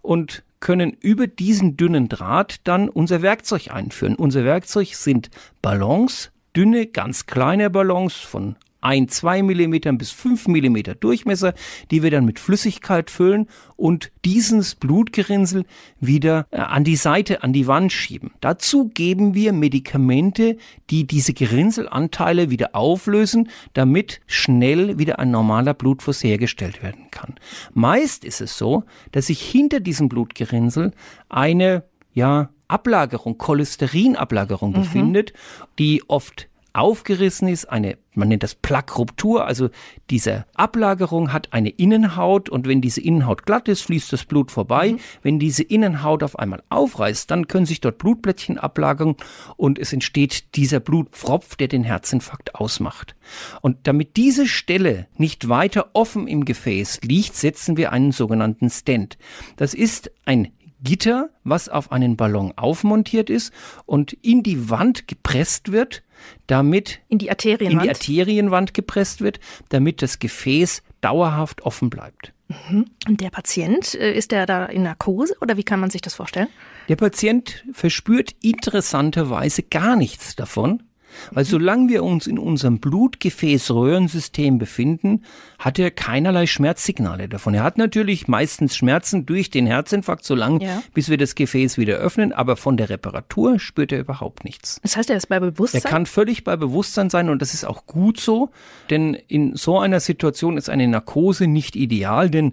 Und 0.00 0.44
können 0.60 0.92
über 1.00 1.26
diesen 1.26 1.76
dünnen 1.76 2.08
Draht 2.08 2.60
dann 2.62 2.88
unser 2.88 3.20
Werkzeug 3.20 3.72
einführen. 3.72 4.14
Unser 4.14 4.44
Werkzeug 4.44 4.94
sind 4.94 5.30
Ballons, 5.60 6.30
dünne, 6.54 6.86
ganz 6.86 7.26
kleine 7.26 7.68
Ballons 7.68 8.14
von 8.14 8.54
ein, 8.84 9.08
zwei 9.08 9.42
Millimetern 9.42 9.98
bis 9.98 10.10
fünf 10.10 10.46
Millimeter 10.46 10.94
Durchmesser, 10.94 11.54
die 11.90 12.02
wir 12.02 12.10
dann 12.10 12.24
mit 12.24 12.38
Flüssigkeit 12.38 13.10
füllen 13.10 13.48
und 13.76 14.12
dieses 14.24 14.74
Blutgerinnsel 14.74 15.64
wieder 16.00 16.46
äh, 16.50 16.58
an 16.58 16.84
die 16.84 16.96
Seite, 16.96 17.42
an 17.42 17.52
die 17.52 17.66
Wand 17.66 17.92
schieben. 17.92 18.32
Dazu 18.40 18.88
geben 18.88 19.34
wir 19.34 19.52
Medikamente, 19.52 20.56
die 20.90 21.06
diese 21.06 21.32
Gerinnselanteile 21.32 22.50
wieder 22.50 22.74
auflösen, 22.74 23.48
damit 23.72 24.20
schnell 24.26 24.98
wieder 24.98 25.18
ein 25.18 25.30
normaler 25.30 25.74
Blutfluss 25.74 26.22
hergestellt 26.22 26.82
werden 26.82 27.10
kann. 27.10 27.34
Meist 27.72 28.24
ist 28.24 28.40
es 28.40 28.58
so, 28.58 28.84
dass 29.12 29.26
sich 29.26 29.40
hinter 29.40 29.80
diesem 29.80 30.08
Blutgerinnsel 30.08 30.92
eine 31.28 31.84
ja, 32.12 32.50
Ablagerung, 32.68 33.38
Cholesterinablagerung 33.38 34.70
mhm. 34.70 34.74
befindet, 34.74 35.32
die 35.78 36.02
oft 36.08 36.48
aufgerissen 36.74 37.48
ist, 37.48 37.66
eine, 37.66 37.96
man 38.14 38.28
nennt 38.28 38.42
das 38.42 38.54
Plaqueruptur, 38.56 39.46
also 39.46 39.70
diese 40.10 40.44
Ablagerung 40.54 41.32
hat 41.32 41.52
eine 41.52 41.70
Innenhaut 41.70 42.48
und 42.48 42.66
wenn 42.66 42.80
diese 42.80 43.00
Innenhaut 43.00 43.46
glatt 43.46 43.68
ist, 43.68 43.82
fließt 43.82 44.12
das 44.12 44.24
Blut 44.24 44.50
vorbei. 44.50 44.92
Mhm. 44.92 44.98
Wenn 45.22 45.38
diese 45.38 45.62
Innenhaut 45.62 46.22
auf 46.22 46.38
einmal 46.38 46.62
aufreißt, 46.68 47.30
dann 47.30 47.48
können 47.48 47.64
sich 47.64 47.80
dort 47.80 47.98
Blutplättchen 47.98 48.58
ablagern 48.58 49.14
und 49.56 49.78
es 49.78 49.92
entsteht 49.92 50.56
dieser 50.56 50.80
Blutpfropf, 50.80 51.56
der 51.56 51.68
den 51.68 51.84
Herzinfarkt 51.84 52.56
ausmacht. 52.56 53.14
Und 53.60 53.86
damit 53.86 54.16
diese 54.16 54.46
Stelle 54.46 55.06
nicht 55.16 55.48
weiter 55.48 55.90
offen 55.92 56.26
im 56.26 56.44
Gefäß 56.44 57.02
liegt, 57.02 57.36
setzen 57.36 57.76
wir 57.76 57.92
einen 57.92 58.12
sogenannten 58.12 58.68
Stent. 58.68 59.16
Das 59.56 59.74
ist 59.74 60.10
ein 60.24 60.52
Gitter, 60.84 61.30
was 61.42 61.68
auf 61.68 61.90
einen 61.90 62.16
Ballon 62.16 62.52
aufmontiert 62.56 63.30
ist 63.30 63.52
und 63.86 64.12
in 64.12 64.42
die 64.42 64.70
Wand 64.70 65.08
gepresst 65.08 65.72
wird, 65.72 66.04
damit 66.46 67.00
in 67.08 67.18
die 67.18 67.30
Arterienwand, 67.30 67.72
in 67.72 67.80
die 67.80 67.88
Arterienwand 67.88 68.74
gepresst 68.74 69.20
wird, 69.20 69.40
damit 69.70 70.02
das 70.02 70.18
Gefäß 70.18 70.82
dauerhaft 71.00 71.62
offen 71.62 71.90
bleibt. 71.90 72.32
Mhm. 72.48 72.86
Und 73.08 73.20
der 73.20 73.30
Patient, 73.30 73.94
äh, 73.94 74.12
ist 74.12 74.30
der 74.30 74.46
da 74.46 74.66
in 74.66 74.82
Narkose 74.82 75.34
oder 75.40 75.56
wie 75.56 75.64
kann 75.64 75.80
man 75.80 75.90
sich 75.90 76.02
das 76.02 76.14
vorstellen? 76.14 76.48
Der 76.88 76.96
Patient 76.96 77.64
verspürt 77.72 78.32
interessanterweise 78.42 79.62
gar 79.62 79.96
nichts 79.96 80.36
davon. 80.36 80.82
Weil 81.30 81.44
solange 81.44 81.88
wir 81.88 82.04
uns 82.04 82.26
in 82.26 82.38
unserem 82.38 82.78
Blutgefäßröhrensystem 82.78 84.58
befinden, 84.58 85.22
hat 85.58 85.78
er 85.78 85.90
keinerlei 85.90 86.46
Schmerzsignale 86.46 87.28
davon. 87.28 87.54
Er 87.54 87.62
hat 87.62 87.78
natürlich 87.78 88.28
meistens 88.28 88.76
Schmerzen 88.76 89.26
durch 89.26 89.50
den 89.50 89.66
Herzinfarkt, 89.66 90.24
solange 90.24 90.64
ja. 90.64 90.82
bis 90.92 91.08
wir 91.08 91.16
das 91.16 91.34
Gefäß 91.34 91.78
wieder 91.78 91.96
öffnen, 91.96 92.32
aber 92.32 92.56
von 92.56 92.76
der 92.76 92.90
Reparatur 92.90 93.58
spürt 93.58 93.92
er 93.92 94.00
überhaupt 94.00 94.44
nichts. 94.44 94.80
Das 94.82 94.96
heißt, 94.96 95.10
er 95.10 95.16
ist 95.16 95.28
bei 95.28 95.40
Bewusstsein? 95.40 95.82
Er 95.82 95.90
kann 95.90 96.06
völlig 96.06 96.44
bei 96.44 96.56
Bewusstsein 96.56 97.10
sein 97.10 97.28
und 97.28 97.42
das 97.42 97.54
ist 97.54 97.64
auch 97.64 97.86
gut 97.86 98.18
so, 98.18 98.50
denn 98.90 99.14
in 99.14 99.56
so 99.56 99.78
einer 99.78 100.00
Situation 100.00 100.56
ist 100.56 100.68
eine 100.68 100.86
Narkose 100.88 101.46
nicht 101.46 101.76
ideal, 101.76 102.30
denn 102.30 102.52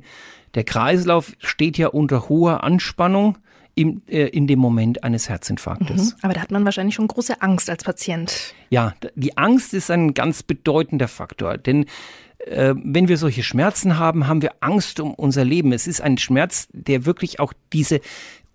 der 0.56 0.63
Kreislauf 0.63 1.34
steht 1.39 1.77
ja 1.77 1.88
unter 1.88 2.30
hoher 2.30 2.63
Anspannung 2.63 3.38
im, 3.75 4.01
äh, 4.08 4.28
in 4.28 4.48
dem 4.48 4.60
Moment 4.60 5.04
eines 5.04 5.30
Herzinfarktes. 5.30 6.13
Mhm. 6.13 6.20
Aber 6.22 6.34
da 6.34 6.42
hat 6.42 6.51
man 6.51 6.66
wahrscheinlich 6.66 6.96
schon 6.96 7.08
große 7.08 7.42
Angst 7.42 7.70
als 7.70 7.84
Patient. 7.84 8.54
Ja, 8.70 8.94
die 9.16 9.38
Angst 9.38 9.74
ist 9.74 9.90
ein 9.92 10.13
ganz 10.13 10.44
bedeutender 10.44 11.08
Faktor, 11.08 11.58
denn 11.58 11.86
äh, 12.40 12.74
wenn 12.75 13.08
wir 13.08 13.18
solche 13.18 13.44
Schmerzen 13.44 13.98
haben, 13.98 14.28
haben 14.28 14.42
wir 14.42 14.54
Angst 14.62 15.00
um 15.00 15.13
unser 15.13 15.46
Leben. 15.46 15.74
Es 15.74 15.88
ist 15.88 16.01
ein 16.01 16.18
Schmerz, 16.18 16.68
der 16.74 17.06
wirklich 17.06 17.40
auch 17.40 17.54
diese 17.72 18.01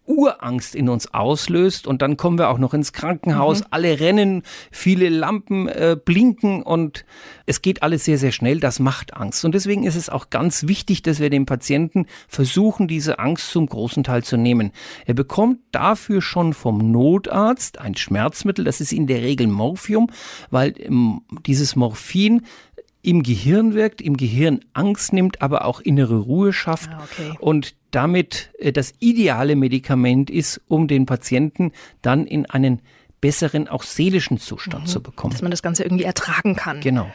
Urangst 0.07 0.75
in 0.75 0.89
uns 0.89 1.13
auslöst 1.13 1.87
und 1.87 2.03
dann 2.03 2.17
kommen 2.17 2.39
wir 2.39 2.49
auch 2.49 2.59
noch 2.59 2.75
ins 2.75 2.93
Krankenhaus, 2.93 3.61
mhm. 3.61 3.67
alle 3.71 4.01
rennen, 4.01 4.43
viele 4.71 5.09
Lampen 5.09 5.69
äh, 5.69 5.97
blinken 6.03 6.63
und 6.63 7.05
es 7.47 7.63
geht 7.63 7.83
alles 7.83 8.05
sehr, 8.05 8.19
sehr 8.19 8.33
schnell, 8.33 8.61
das 8.61 8.79
macht 8.79 9.15
Angst. 9.15 9.45
Und 9.45 9.55
deswegen 9.55 9.85
ist 9.85 9.97
es 9.97 10.09
auch 10.09 10.31
ganz 10.31 10.67
wichtig, 10.67 11.03
dass 11.03 11.21
wir 11.21 11.31
dem 11.31 11.47
Patienten 11.47 12.07
versuchen, 12.29 12.89
diese 12.89 13.19
Angst 13.19 13.51
zum 13.51 13.67
großen 13.67 14.05
Teil 14.05 14.25
zu 14.25 14.37
nehmen. 14.37 14.73
Er 15.07 15.15
bekommt 15.15 15.61
dafür 15.73 16.23
schon 16.23 16.55
vom 16.55 16.91
Notarzt 16.91 17.79
ein 17.79 17.97
Schmerzmittel, 17.97 18.65
das 18.65 18.81
ist 18.81 18.93
in 18.93 19.07
der 19.07 19.23
Regel 19.23 19.47
Morphium, 19.47 20.11
weil 20.51 20.75
ähm, 20.79 21.23
dieses 21.47 21.77
Morphin 21.77 22.43
im 23.07 23.23
Gehirn 23.23 23.75
wirkt, 23.75 24.01
im 24.01 24.17
Gehirn 24.17 24.61
Angst 24.73 25.13
nimmt, 25.13 25.41
aber 25.41 25.65
auch 25.65 25.81
innere 25.81 26.19
Ruhe 26.19 26.53
schafft 26.53 26.91
ah, 26.91 27.05
okay. 27.05 27.35
und 27.39 27.77
damit 27.93 28.51
äh, 28.59 28.73
das 28.73 28.95
ideale 28.99 29.55
Medikament 29.55 30.29
ist, 30.29 30.61
um 30.67 30.89
den 30.89 31.07
Patienten 31.07 31.73
dann 32.03 32.27
in 32.27 32.47
einen 32.47 32.83
besseren, 33.21 33.69
auch 33.69 33.85
seelischen 33.85 34.39
Zustand 34.39 34.85
mhm. 34.85 34.89
zu 34.89 35.03
bekommen. 35.03 35.33
Dass 35.33 35.43
man 35.43 35.53
das 35.53 35.63
Ganze 35.63 35.85
irgendwie 35.85 36.05
ertragen 36.05 36.57
kann. 36.57 36.81
Genau. 36.81 37.09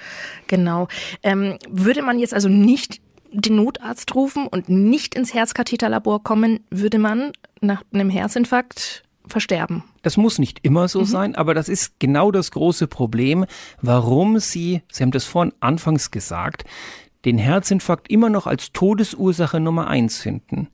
Genau. 0.48 0.88
Ähm, 1.24 1.58
würde 1.70 2.02
man 2.02 2.20
jetzt 2.20 2.34
also 2.34 2.48
nicht 2.48 3.02
den 3.34 3.58
Notarzt 3.58 4.16
rufen 4.16 4.48
und 4.48 4.70
nicht 4.70 5.14
ins 5.16 5.34
Herzkatheterlabor 5.34 6.24
kommen, 6.24 6.62
würde 6.70 7.00
man 7.00 7.34
nach 7.60 7.84
einem 7.94 8.10
Herzinfarkt 8.10 9.04
versterben. 9.32 9.84
Das 10.02 10.18
muss 10.18 10.40
nicht 10.40 10.60
immer 10.64 10.88
so 10.88 11.02
mhm. 11.02 11.06
sein, 11.06 11.36
aber 11.36 11.54
das 11.54 11.70
ist 11.70 12.00
genau 12.00 12.32
das 12.32 12.52
große 12.52 12.88
Problem, 12.88 13.46
warum 13.82 14.40
Sie, 14.40 14.82
Sie 14.92 15.04
haben 15.04 15.12
das 15.12 15.26
vorhin 15.26 15.54
anfangs 15.60 16.12
gesagt, 16.12 16.66
den 17.26 17.38
Herzinfarkt 17.38 18.10
immer 18.10 18.30
noch 18.30 18.48
als 18.48 18.72
Todesursache 18.72 19.60
Nummer 19.60 19.88
eins 19.88 20.20
finden. 20.20 20.68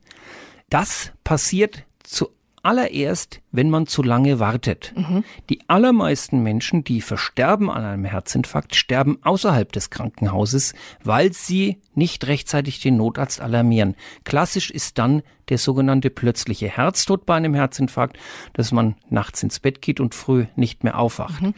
Das 0.70 1.12
passiert 1.24 1.84
zu 2.02 2.28
allererst, 2.68 3.40
wenn 3.50 3.70
man 3.70 3.86
zu 3.86 4.02
lange 4.02 4.38
wartet. 4.38 4.92
Mhm. 4.94 5.24
Die 5.48 5.60
allermeisten 5.68 6.42
Menschen, 6.42 6.84
die 6.84 7.00
versterben 7.00 7.70
an 7.70 7.82
einem 7.82 8.04
Herzinfarkt, 8.04 8.76
sterben 8.76 9.18
außerhalb 9.22 9.72
des 9.72 9.88
Krankenhauses, 9.88 10.74
weil 11.02 11.32
sie 11.32 11.78
nicht 11.94 12.26
rechtzeitig 12.26 12.80
den 12.80 12.98
Notarzt 12.98 13.40
alarmieren. 13.40 13.96
Klassisch 14.24 14.70
ist 14.70 14.98
dann 14.98 15.22
der 15.48 15.56
sogenannte 15.56 16.10
plötzliche 16.10 16.68
Herztod 16.68 17.24
bei 17.24 17.36
einem 17.36 17.54
Herzinfarkt, 17.54 18.18
dass 18.52 18.70
man 18.70 18.96
nachts 19.08 19.42
ins 19.42 19.60
Bett 19.60 19.80
geht 19.80 19.98
und 19.98 20.14
früh 20.14 20.44
nicht 20.54 20.84
mehr 20.84 20.98
aufwacht. 20.98 21.40
Mhm. 21.40 21.54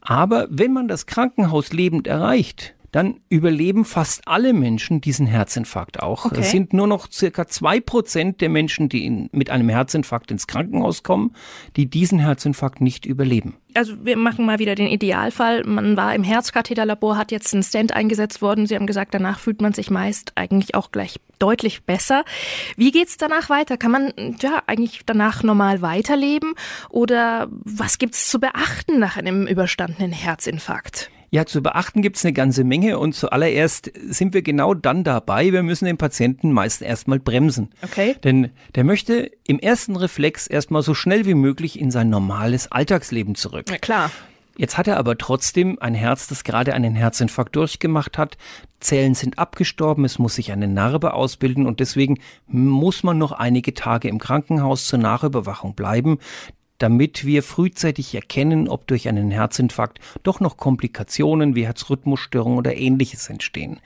Aber 0.00 0.48
wenn 0.50 0.72
man 0.72 0.88
das 0.88 1.06
Krankenhaus 1.06 1.72
lebend 1.72 2.08
erreicht, 2.08 2.73
dann 2.94 3.18
überleben 3.28 3.84
fast 3.84 4.28
alle 4.28 4.52
Menschen 4.52 5.00
diesen 5.00 5.26
Herzinfarkt 5.26 6.00
auch. 6.00 6.26
Okay. 6.26 6.40
Es 6.40 6.52
sind 6.52 6.72
nur 6.72 6.86
noch 6.86 7.10
circa 7.10 7.48
zwei 7.48 7.80
Prozent 7.80 8.40
der 8.40 8.48
Menschen, 8.48 8.88
die 8.88 9.04
in, 9.04 9.28
mit 9.32 9.50
einem 9.50 9.68
Herzinfarkt 9.68 10.30
ins 10.30 10.46
Krankenhaus 10.46 11.02
kommen, 11.02 11.34
die 11.74 11.86
diesen 11.86 12.20
Herzinfarkt 12.20 12.80
nicht 12.80 13.04
überleben. 13.04 13.56
Also 13.74 13.94
wir 14.04 14.16
machen 14.16 14.46
mal 14.46 14.60
wieder 14.60 14.76
den 14.76 14.86
Idealfall. 14.86 15.64
Man 15.64 15.96
war 15.96 16.14
im 16.14 16.22
Herzkatheterlabor, 16.22 17.16
hat 17.16 17.32
jetzt 17.32 17.52
ein 17.52 17.64
Stent 17.64 17.92
eingesetzt 17.92 18.40
worden. 18.40 18.68
Sie 18.68 18.76
haben 18.76 18.86
gesagt, 18.86 19.12
danach 19.12 19.40
fühlt 19.40 19.60
man 19.60 19.72
sich 19.72 19.90
meist 19.90 20.30
eigentlich 20.36 20.76
auch 20.76 20.92
gleich 20.92 21.18
deutlich 21.40 21.82
besser. 21.82 22.24
Wie 22.76 22.92
geht's 22.92 23.16
danach 23.16 23.50
weiter? 23.50 23.76
Kann 23.76 23.90
man 23.90 24.12
ja 24.40 24.62
eigentlich 24.68 25.00
danach 25.04 25.42
normal 25.42 25.82
weiterleben? 25.82 26.54
Oder 26.90 27.48
was 27.50 27.98
gibt's 27.98 28.30
zu 28.30 28.38
beachten 28.38 29.00
nach 29.00 29.16
einem 29.16 29.48
überstandenen 29.48 30.12
Herzinfarkt? 30.12 31.10
Ja, 31.34 31.46
zu 31.46 31.64
beachten 31.64 32.00
gibt's 32.00 32.24
eine 32.24 32.32
ganze 32.32 32.62
Menge 32.62 32.96
und 32.96 33.12
zuallererst 33.12 33.90
sind 34.06 34.34
wir 34.34 34.42
genau 34.42 34.72
dann 34.72 35.02
dabei, 35.02 35.50
wir 35.50 35.64
müssen 35.64 35.84
den 35.84 35.96
Patienten 35.96 36.52
meist 36.52 36.80
erstmal 36.80 37.18
bremsen. 37.18 37.70
Okay. 37.82 38.14
Denn 38.22 38.52
der 38.76 38.84
möchte 38.84 39.32
im 39.44 39.58
ersten 39.58 39.96
Reflex 39.96 40.46
erstmal 40.46 40.82
so 40.82 40.94
schnell 40.94 41.26
wie 41.26 41.34
möglich 41.34 41.80
in 41.80 41.90
sein 41.90 42.08
normales 42.08 42.70
Alltagsleben 42.70 43.34
zurück. 43.34 43.66
Na 43.68 43.78
klar. 43.78 44.12
Jetzt 44.56 44.78
hat 44.78 44.86
er 44.86 44.96
aber 44.96 45.18
trotzdem 45.18 45.76
ein 45.80 45.94
Herz, 45.94 46.28
das 46.28 46.44
gerade 46.44 46.72
einen 46.72 46.94
Herzinfarkt 46.94 47.56
durchgemacht 47.56 48.16
hat. 48.16 48.36
Zellen 48.78 49.16
sind 49.16 49.36
abgestorben, 49.36 50.04
es 50.04 50.20
muss 50.20 50.36
sich 50.36 50.52
eine 50.52 50.68
Narbe 50.68 51.14
ausbilden 51.14 51.66
und 51.66 51.80
deswegen 51.80 52.20
muss 52.46 53.02
man 53.02 53.18
noch 53.18 53.32
einige 53.32 53.74
Tage 53.74 54.06
im 54.06 54.20
Krankenhaus 54.20 54.86
zur 54.86 55.00
Nachüberwachung 55.00 55.74
bleiben 55.74 56.20
damit 56.78 57.24
wir 57.24 57.42
frühzeitig 57.42 58.14
erkennen, 58.14 58.68
ob 58.68 58.86
durch 58.86 59.08
einen 59.08 59.30
Herzinfarkt 59.30 60.00
doch 60.22 60.40
noch 60.40 60.56
Komplikationen 60.56 61.54
wie 61.54 61.66
Herzrhythmusstörungen 61.66 62.58
oder 62.58 62.76
ähnliches 62.76 63.28
entstehen. 63.30 63.80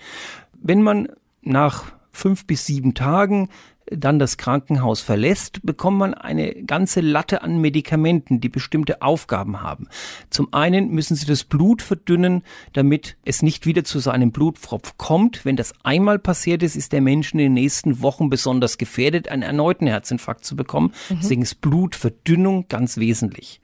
Wenn 0.54 0.82
man 0.82 1.08
nach 1.42 1.92
fünf 2.12 2.46
bis 2.46 2.66
sieben 2.66 2.94
Tagen 2.94 3.48
dann 3.90 4.18
das 4.18 4.36
Krankenhaus 4.36 5.00
verlässt, 5.00 5.60
bekommt 5.62 5.98
man 5.98 6.14
eine 6.14 6.54
ganze 6.64 7.00
Latte 7.00 7.42
an 7.42 7.60
Medikamenten, 7.60 8.40
die 8.40 8.48
bestimmte 8.48 9.02
Aufgaben 9.02 9.62
haben. 9.62 9.88
Zum 10.30 10.52
einen 10.52 10.90
müssen 10.90 11.16
sie 11.16 11.26
das 11.26 11.44
Blut 11.44 11.82
verdünnen, 11.82 12.42
damit 12.72 13.16
es 13.24 13.42
nicht 13.42 13.66
wieder 13.66 13.84
zu 13.84 13.98
so 14.00 14.10
einem 14.10 14.32
Blutpfropf 14.32 14.96
kommt. 14.96 15.44
Wenn 15.44 15.56
das 15.56 15.72
einmal 15.82 16.18
passiert 16.18 16.62
ist, 16.62 16.76
ist 16.76 16.92
der 16.92 17.00
Mensch 17.00 17.32
in 17.32 17.38
den 17.38 17.54
nächsten 17.54 18.02
Wochen 18.02 18.30
besonders 18.30 18.78
gefährdet, 18.78 19.28
einen 19.28 19.42
erneuten 19.42 19.86
Herzinfarkt 19.86 20.44
zu 20.44 20.56
bekommen. 20.56 20.92
Mhm. 21.08 21.18
Deswegen 21.20 21.42
ist 21.42 21.60
Blutverdünnung 21.60 22.66
ganz 22.68 22.96
wesentlich. 22.96 23.60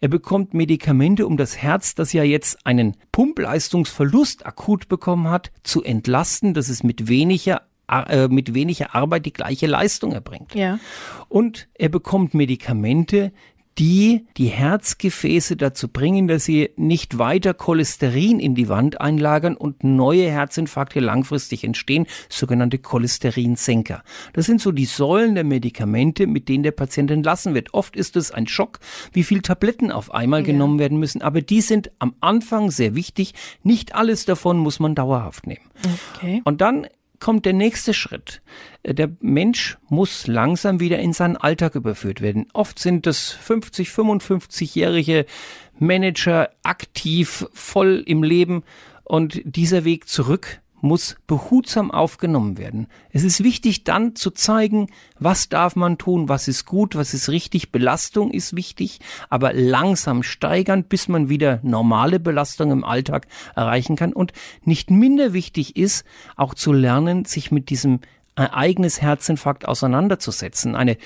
Er 0.00 0.08
bekommt 0.08 0.54
Medikamente, 0.54 1.26
um 1.26 1.36
das 1.36 1.56
Herz, 1.56 1.94
das 1.94 2.12
ja 2.12 2.24
jetzt 2.24 2.66
einen 2.66 2.96
Pumpleistungsverlust 3.12 4.46
akut 4.46 4.88
bekommen 4.88 5.28
hat, 5.28 5.50
zu 5.62 5.82
entlasten, 5.82 6.54
dass 6.54 6.68
es 6.68 6.82
mit 6.82 7.08
weniger 7.08 7.62
äh, 7.88 8.28
mit 8.28 8.54
weniger 8.54 8.94
Arbeit 8.94 9.26
die 9.26 9.32
gleiche 9.32 9.66
Leistung 9.66 10.12
erbringt. 10.12 10.54
Ja. 10.54 10.78
Und 11.28 11.68
er 11.74 11.88
bekommt 11.88 12.34
Medikamente, 12.34 13.32
die 13.78 14.26
die 14.36 14.46
Herzgefäße 14.46 15.56
dazu 15.56 15.88
bringen, 15.88 16.28
dass 16.28 16.44
sie 16.44 16.70
nicht 16.76 17.18
weiter 17.18 17.54
Cholesterin 17.54 18.38
in 18.38 18.54
die 18.54 18.68
Wand 18.68 19.00
einlagern 19.00 19.56
und 19.56 19.82
neue 19.82 20.30
Herzinfarkte 20.30 21.00
langfristig 21.00 21.64
entstehen, 21.64 22.06
sogenannte 22.28 22.78
Cholesterinsenker. 22.78 24.02
Das 24.32 24.46
sind 24.46 24.60
so 24.60 24.70
die 24.70 24.84
Säulen 24.84 25.34
der 25.34 25.44
Medikamente, 25.44 26.26
mit 26.26 26.48
denen 26.48 26.62
der 26.62 26.70
Patient 26.70 27.10
entlassen 27.10 27.54
wird. 27.54 27.74
Oft 27.74 27.96
ist 27.96 28.16
es 28.16 28.30
ein 28.30 28.46
Schock, 28.46 28.78
wie 29.12 29.24
viel 29.24 29.42
Tabletten 29.42 29.90
auf 29.90 30.14
einmal 30.14 30.40
ja. 30.40 30.46
genommen 30.46 30.78
werden 30.78 30.98
müssen, 30.98 31.22
aber 31.22 31.40
die 31.40 31.60
sind 31.60 31.90
am 31.98 32.14
Anfang 32.20 32.70
sehr 32.70 32.94
wichtig. 32.94 33.34
Nicht 33.62 33.94
alles 33.94 34.24
davon 34.24 34.58
muss 34.58 34.78
man 34.78 34.94
dauerhaft 34.94 35.46
nehmen. 35.46 35.64
Okay. 36.14 36.42
Und 36.44 36.60
dann 36.60 36.86
kommt 37.24 37.46
der 37.46 37.54
nächste 37.54 37.94
Schritt. 37.94 38.42
Äh, 38.82 38.92
der 38.92 39.10
Mensch 39.20 39.78
muss 39.88 40.26
langsam 40.26 40.78
wieder 40.78 40.98
in 40.98 41.14
seinen 41.14 41.38
Alltag 41.38 41.74
überführt 41.74 42.20
werden. 42.20 42.48
Oft 42.52 42.78
sind 42.78 43.06
es 43.06 43.30
50, 43.30 43.88
55-jährige 43.88 45.24
Manager 45.78 46.50
aktiv, 46.62 47.46
voll 47.54 48.04
im 48.06 48.22
Leben 48.22 48.62
und 49.04 49.40
dieser 49.44 49.84
Weg 49.86 50.06
zurück 50.06 50.60
muss 50.84 51.16
behutsam 51.26 51.90
aufgenommen 51.90 52.58
werden. 52.58 52.88
Es 53.10 53.24
ist 53.24 53.42
wichtig 53.42 53.84
dann 53.84 54.14
zu 54.14 54.30
zeigen, 54.30 54.88
was 55.18 55.48
darf 55.48 55.76
man 55.76 55.96
tun, 55.96 56.28
was 56.28 56.46
ist 56.46 56.66
gut, 56.66 56.94
was 56.94 57.14
ist 57.14 57.30
richtig. 57.30 57.72
Belastung 57.72 58.30
ist 58.30 58.54
wichtig, 58.54 59.00
aber 59.30 59.54
langsam 59.54 60.22
steigern, 60.22 60.84
bis 60.84 61.08
man 61.08 61.30
wieder 61.30 61.58
normale 61.62 62.20
Belastung 62.20 62.70
im 62.70 62.84
Alltag 62.84 63.26
erreichen 63.56 63.96
kann. 63.96 64.12
Und 64.12 64.32
nicht 64.62 64.90
minder 64.90 65.32
wichtig 65.32 65.76
ist, 65.76 66.04
auch 66.36 66.54
zu 66.54 66.72
lernen, 66.72 67.24
sich 67.24 67.50
mit 67.50 67.70
diesem 67.70 68.00
ein 68.36 68.48
eigenes 68.48 69.00
Herzinfarkt 69.00 69.66
auseinanderzusetzen. 69.66 70.74
Eine 70.74 70.96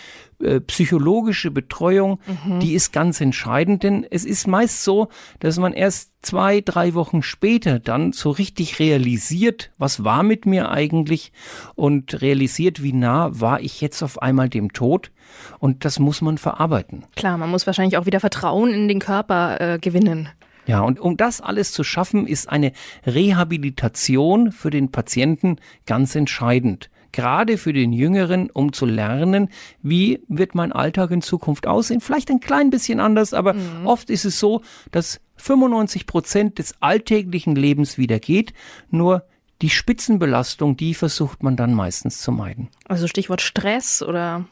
äh, 0.40 0.60
psychologische 0.60 1.50
Betreuung, 1.50 2.20
mhm. 2.26 2.60
die 2.60 2.74
ist 2.74 2.92
ganz 2.92 3.20
entscheidend, 3.20 3.82
denn 3.82 4.06
es 4.08 4.24
ist 4.24 4.46
meist 4.46 4.82
so, 4.82 5.08
dass 5.40 5.58
man 5.58 5.72
erst 5.72 6.12
zwei, 6.22 6.60
drei 6.60 6.94
Wochen 6.94 7.22
später 7.22 7.78
dann 7.80 8.12
so 8.12 8.30
richtig 8.30 8.78
realisiert, 8.78 9.70
was 9.78 10.04
war 10.04 10.22
mit 10.22 10.46
mir 10.46 10.70
eigentlich 10.70 11.32
und 11.74 12.20
realisiert, 12.22 12.82
wie 12.82 12.92
nah 12.92 13.28
war 13.32 13.60
ich 13.60 13.80
jetzt 13.80 14.02
auf 14.02 14.22
einmal 14.22 14.48
dem 14.48 14.72
Tod. 14.72 15.10
Und 15.58 15.84
das 15.84 15.98
muss 15.98 16.22
man 16.22 16.38
verarbeiten. 16.38 17.04
Klar, 17.14 17.36
man 17.36 17.50
muss 17.50 17.66
wahrscheinlich 17.66 17.98
auch 17.98 18.06
wieder 18.06 18.20
Vertrauen 18.20 18.70
in 18.70 18.88
den 18.88 18.98
Körper 18.98 19.60
äh, 19.60 19.78
gewinnen. 19.78 20.30
Ja, 20.66 20.80
und 20.80 21.00
um 21.00 21.16
das 21.16 21.40
alles 21.40 21.72
zu 21.72 21.82
schaffen, 21.82 22.26
ist 22.26 22.48
eine 22.48 22.72
Rehabilitation 23.06 24.52
für 24.52 24.70
den 24.70 24.90
Patienten 24.90 25.56
ganz 25.86 26.14
entscheidend 26.14 26.90
gerade 27.12 27.58
für 27.58 27.72
den 27.72 27.92
Jüngeren, 27.92 28.50
um 28.50 28.72
zu 28.72 28.86
lernen, 28.86 29.48
wie 29.82 30.22
wird 30.28 30.54
mein 30.54 30.72
Alltag 30.72 31.10
in 31.10 31.22
Zukunft 31.22 31.66
aussehen. 31.66 32.00
Vielleicht 32.00 32.30
ein 32.30 32.40
klein 32.40 32.70
bisschen 32.70 33.00
anders, 33.00 33.34
aber 33.34 33.54
mhm. 33.54 33.86
oft 33.86 34.10
ist 34.10 34.24
es 34.24 34.38
so, 34.38 34.62
dass 34.90 35.20
95 35.36 36.06
Prozent 36.06 36.58
des 36.58 36.74
alltäglichen 36.80 37.54
Lebens 37.54 37.98
wieder 37.98 38.18
geht, 38.18 38.52
nur 38.90 39.24
die 39.62 39.70
Spitzenbelastung, 39.70 40.76
die 40.76 40.94
versucht 40.94 41.42
man 41.42 41.56
dann 41.56 41.74
meistens 41.74 42.20
zu 42.20 42.30
meiden. 42.32 42.68
Also 42.86 43.06
Stichwort 43.06 43.40
Stress 43.40 44.02
oder? 44.02 44.46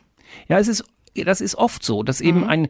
Ja, 0.49 0.59
es 0.59 0.69
ist, 0.69 0.85
das 1.15 1.41
ist 1.41 1.55
oft 1.55 1.85
so, 1.85 2.03
dass 2.03 2.21
mhm. 2.21 2.27
eben 2.27 2.45
ein 2.45 2.69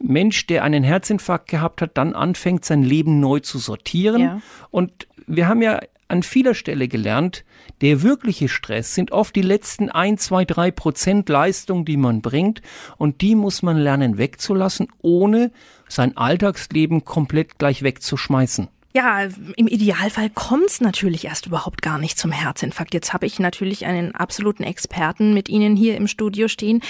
Mensch, 0.00 0.46
der 0.46 0.62
einen 0.62 0.84
Herzinfarkt 0.84 1.48
gehabt 1.48 1.82
hat, 1.82 1.96
dann 1.96 2.14
anfängt, 2.14 2.64
sein 2.64 2.82
Leben 2.82 3.20
neu 3.20 3.40
zu 3.40 3.58
sortieren. 3.58 4.20
Ja. 4.20 4.40
Und 4.70 5.08
wir 5.26 5.48
haben 5.48 5.60
ja 5.60 5.80
an 6.08 6.22
vieler 6.22 6.54
Stelle 6.54 6.88
gelernt, 6.88 7.44
der 7.80 8.02
wirkliche 8.02 8.48
Stress 8.48 8.94
sind 8.94 9.12
oft 9.12 9.36
die 9.36 9.42
letzten 9.42 9.90
ein, 9.90 10.18
zwei, 10.18 10.44
drei 10.44 10.70
Prozent 10.70 11.28
Leistung, 11.28 11.84
die 11.84 11.96
man 11.96 12.22
bringt. 12.22 12.62
Und 12.96 13.20
die 13.20 13.34
muss 13.34 13.62
man 13.62 13.76
lernen 13.76 14.18
wegzulassen, 14.18 14.88
ohne 15.02 15.52
sein 15.88 16.16
Alltagsleben 16.16 17.04
komplett 17.04 17.58
gleich 17.58 17.82
wegzuschmeißen. 17.82 18.68
Ja, 18.94 19.22
im 19.56 19.68
Idealfall 19.68 20.30
kommt 20.30 20.66
es 20.66 20.80
natürlich 20.80 21.26
erst 21.26 21.46
überhaupt 21.46 21.82
gar 21.82 21.98
nicht 21.98 22.18
zum 22.18 22.32
Herzinfarkt. 22.32 22.94
Jetzt 22.94 23.12
habe 23.12 23.26
ich 23.26 23.38
natürlich 23.38 23.84
einen 23.84 24.14
absoluten 24.14 24.64
Experten 24.64 25.34
mit 25.34 25.48
Ihnen 25.48 25.76
hier 25.76 25.96
im 25.96 26.08
Studio 26.08 26.48
stehen. 26.48 26.82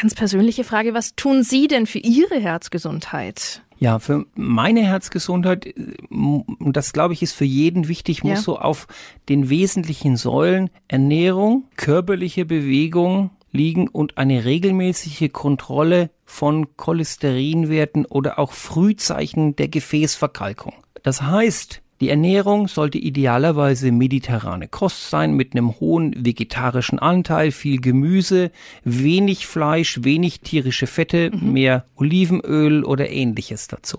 Ganz 0.00 0.14
persönliche 0.14 0.62
Frage, 0.62 0.94
was 0.94 1.16
tun 1.16 1.42
Sie 1.42 1.68
denn 1.68 1.86
für 1.86 1.98
Ihre 1.98 2.38
Herzgesundheit? 2.38 3.62
Ja, 3.82 3.98
für 3.98 4.26
meine 4.36 4.82
Herzgesundheit, 4.82 5.66
äh, 5.66 5.72
und 6.08 6.76
das 6.76 6.92
glaube 6.92 7.14
ich 7.14 7.22
ist 7.22 7.32
für 7.32 7.44
jeden 7.44 7.88
wichtig, 7.88 8.22
muss 8.22 8.38
ja. 8.38 8.42
so 8.42 8.58
auf 8.60 8.86
den 9.28 9.50
wesentlichen 9.50 10.16
Säulen 10.16 10.70
Ernährung, 10.86 11.64
körperliche 11.74 12.44
Bewegung 12.44 13.30
liegen 13.50 13.88
und 13.88 14.18
eine 14.18 14.44
regelmäßige 14.44 15.32
Kontrolle 15.32 16.10
von 16.24 16.76
Cholesterinwerten 16.76 18.06
oder 18.06 18.38
auch 18.38 18.52
Frühzeichen 18.52 19.56
der 19.56 19.66
Gefäßverkalkung. 19.66 20.74
Das 21.02 21.20
heißt, 21.20 21.82
die 22.02 22.08
Ernährung 22.08 22.66
sollte 22.66 22.98
idealerweise 22.98 23.92
mediterrane 23.92 24.66
Kost 24.66 25.08
sein 25.08 25.34
mit 25.34 25.52
einem 25.52 25.78
hohen 25.78 26.12
vegetarischen 26.18 26.98
Anteil, 26.98 27.52
viel 27.52 27.80
Gemüse, 27.80 28.50
wenig 28.82 29.46
Fleisch, 29.46 30.00
wenig 30.02 30.40
tierische 30.40 30.88
Fette, 30.88 31.30
mhm. 31.30 31.52
mehr 31.52 31.84
Olivenöl 31.94 32.82
oder 32.82 33.08
ähnliches 33.08 33.68
dazu. 33.68 33.98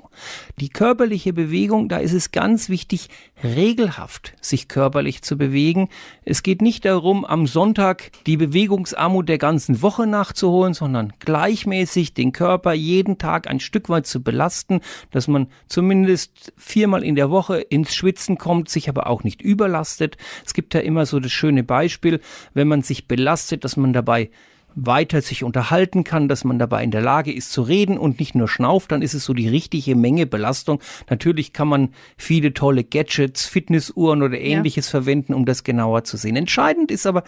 Die 0.60 0.68
körperliche 0.68 1.32
Bewegung, 1.32 1.88
da 1.88 1.96
ist 1.96 2.12
es 2.12 2.32
ganz 2.32 2.68
wichtig, 2.68 3.08
regelhaft 3.42 4.34
sich 4.42 4.68
körperlich 4.68 5.22
zu 5.22 5.38
bewegen. 5.38 5.88
Es 6.26 6.44
geht 6.44 6.62
nicht 6.62 6.84
darum, 6.84 7.24
am 7.24 7.48
Sonntag 7.48 8.12
die 8.26 8.36
Bewegungsarmut 8.36 9.30
der 9.30 9.38
ganzen 9.38 9.82
Woche 9.82 10.08
nachzuholen, 10.08 10.74
sondern 10.74 11.14
gleichmäßig 11.20 12.14
den 12.14 12.34
Körper 12.34 12.74
jeden 12.74 13.18
Tag 13.18 13.48
ein 13.48 13.62
Stück 13.62 13.88
weit 13.88 14.08
zu 14.08 14.22
belasten, 14.22 14.82
dass 15.12 15.30
man 15.30 15.48
zumindest 15.70 16.52
viermal 16.58 17.02
in 17.02 17.16
der 17.16 17.30
Woche 17.30 17.62
ins 17.62 17.93
Schwitzen 17.96 18.38
kommt, 18.38 18.70
sich 18.70 18.90
aber 18.90 19.08
auch 19.08 19.24
nicht 19.24 19.42
überlastet. 19.42 20.18
Es 20.46 20.54
gibt 20.54 20.74
ja 20.74 20.80
immer 20.80 21.06
so 21.06 21.20
das 21.20 21.32
schöne 21.32 21.64
Beispiel, 21.64 22.20
wenn 22.54 22.68
man 22.68 22.82
sich 22.82 23.08
belastet, 23.08 23.64
dass 23.64 23.78
man 23.78 23.94
dabei 23.94 24.30
weiter 24.76 25.22
sich 25.22 25.44
unterhalten 25.44 26.04
kann, 26.04 26.28
dass 26.28 26.44
man 26.44 26.60
dabei 26.60 26.84
in 26.84 26.92
der 26.92 27.02
Lage 27.02 27.32
ist 27.32 27.52
zu 27.52 27.62
reden 27.62 27.98
und 27.98 28.20
nicht 28.20 28.36
nur 28.36 28.48
schnauft, 28.48 28.92
dann 28.92 29.02
ist 29.02 29.14
es 29.14 29.26
so 29.26 29.34
die 29.34 29.48
richtige 29.48 29.96
Menge 29.96 30.26
Belastung. 30.26 30.80
Natürlich 31.10 31.54
kann 31.54 31.68
man 31.68 31.90
viele 32.18 32.54
tolle 32.54 32.84
Gadgets, 32.84 33.46
Fitnessuhren 33.46 34.24
oder 34.24 34.40
ähnliches 34.40 34.88
ja. 34.88 34.92
verwenden, 34.92 35.34
um 35.34 35.46
das 35.46 35.64
genauer 35.64 36.04
zu 36.04 36.18
sehen. 36.18 36.36
Entscheidend 36.36 36.92
ist 36.92 37.06
aber, 37.06 37.24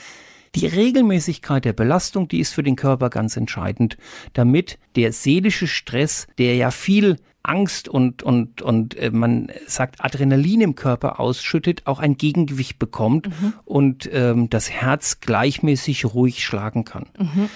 die 0.56 0.68
Regelmäßigkeit 0.68 1.66
der 1.66 1.74
Belastung, 1.74 2.30
die 2.30 2.40
ist 2.40 2.54
für 2.54 2.64
den 2.64 2.78
Körper 2.78 3.10
ganz 3.10 3.36
entscheidend, 3.36 3.98
damit 4.32 4.80
der 4.96 5.12
seelische 5.12 5.68
Stress, 5.68 6.28
der 6.38 6.56
ja 6.56 6.72
viel 6.72 7.18
Angst 7.48 7.88
und, 7.88 8.24
und, 8.24 8.62
und 8.62 8.98
äh, 8.98 9.12
man 9.12 9.52
sagt 9.68 10.04
Adrenalin 10.04 10.62
im 10.62 10.76
Körper 10.76 11.20
ausschüttet, 11.20 11.84
auch 11.86 12.00
ein 12.00 12.18
Gegengewicht 12.18 12.80
bekommt 12.80 13.30
mhm. 13.30 13.54
und 13.66 14.10
ähm, 14.12 14.50
das 14.50 14.70
Herz 14.70 15.20
gleichmäßig 15.20 16.06
ruhig 16.06 16.44
schlagen 16.44 16.86
kann. 16.86 17.08
Mhm. 17.18 17.50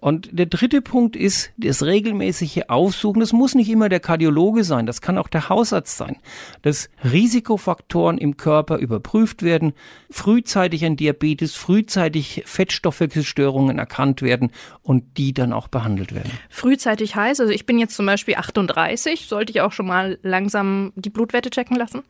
Und 0.00 0.30
der 0.32 0.46
dritte 0.46 0.80
Punkt 0.80 1.14
ist 1.14 1.52
das 1.58 1.82
regelmäßige 1.82 2.62
Aufsuchen. 2.68 3.20
Das 3.20 3.32
muss 3.32 3.54
nicht 3.54 3.68
immer 3.68 3.88
der 3.88 4.00
Kardiologe 4.00 4.64
sein, 4.64 4.86
das 4.86 5.00
kann 5.00 5.18
auch 5.18 5.28
der 5.28 5.48
Hausarzt 5.48 5.96
sein. 5.96 6.16
Dass 6.62 6.88
Risikofaktoren 7.04 8.18
im 8.18 8.36
Körper 8.36 8.78
überprüft 8.78 9.42
werden, 9.42 9.74
frühzeitig 10.10 10.84
ein 10.84 10.96
Diabetes, 10.96 11.54
frühzeitig 11.54 12.42
Fettstoffwechselstörungen 12.46 13.78
erkannt 13.78 14.22
werden 14.22 14.50
und 14.82 15.18
die 15.18 15.34
dann 15.34 15.52
auch 15.52 15.68
behandelt 15.68 16.14
werden. 16.14 16.30
Frühzeitig 16.48 17.14
heißt, 17.14 17.40
also 17.40 17.52
ich 17.52 17.66
bin 17.66 17.78
jetzt 17.78 17.94
zum 17.94 18.06
Beispiel 18.06 18.36
38, 18.36 19.26
sollte 19.26 19.52
ich 19.52 19.60
auch 19.60 19.72
schon 19.72 19.86
mal 19.86 20.18
langsam 20.22 20.92
die 20.96 21.10
Blutwerte 21.10 21.50
checken 21.50 21.76
lassen? 21.76 22.02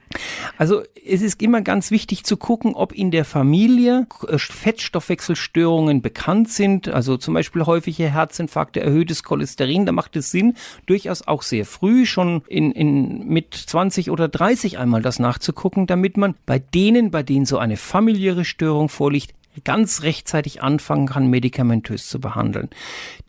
Also 0.57 0.83
es 1.07 1.23
ist 1.23 1.43
immer 1.43 1.61
ganz 1.63 1.91
wichtig 1.91 2.25
zu 2.25 2.37
gucken, 2.37 2.75
ob 2.75 2.93
in 2.93 3.11
der 3.11 3.25
Familie 3.25 4.07
äh, 4.29 4.39
Fettstoffwechselstörungen 4.39 6.03
bekannt 6.03 6.51
sind, 6.51 6.89
also 6.89 7.17
zum 7.17 7.35
Beispiel 7.35 7.67
häufig 7.67 7.80
häufige 7.81 8.13
Herzinfarkte, 8.13 8.81
erhöhtes 8.81 9.23
Cholesterin. 9.23 9.87
Da 9.87 9.93
macht 9.93 10.15
es 10.15 10.31
Sinn, 10.31 10.55
durchaus 10.85 11.27
auch 11.27 11.41
sehr 11.41 11.65
früh, 11.65 12.05
schon 12.05 12.43
in, 12.47 12.73
in, 12.73 13.27
mit 13.27 13.55
20 13.55 14.11
oder 14.11 14.29
30 14.29 14.77
einmal 14.77 15.01
das 15.01 15.19
nachzugucken, 15.19 15.87
damit 15.87 16.19
man 16.19 16.35
bei 16.45 16.59
denen, 16.59 17.11
bei 17.11 17.23
denen 17.23 17.47
so 17.47 17.57
eine 17.57 17.79
familiäre 17.79 18.45
Störung 18.45 18.91
vorliegt, 18.91 19.33
ganz 19.65 20.03
rechtzeitig 20.03 20.63
anfangen 20.63 21.07
kann, 21.07 21.29
medikamentös 21.29 22.07
zu 22.09 22.21
behandeln. 22.21 22.69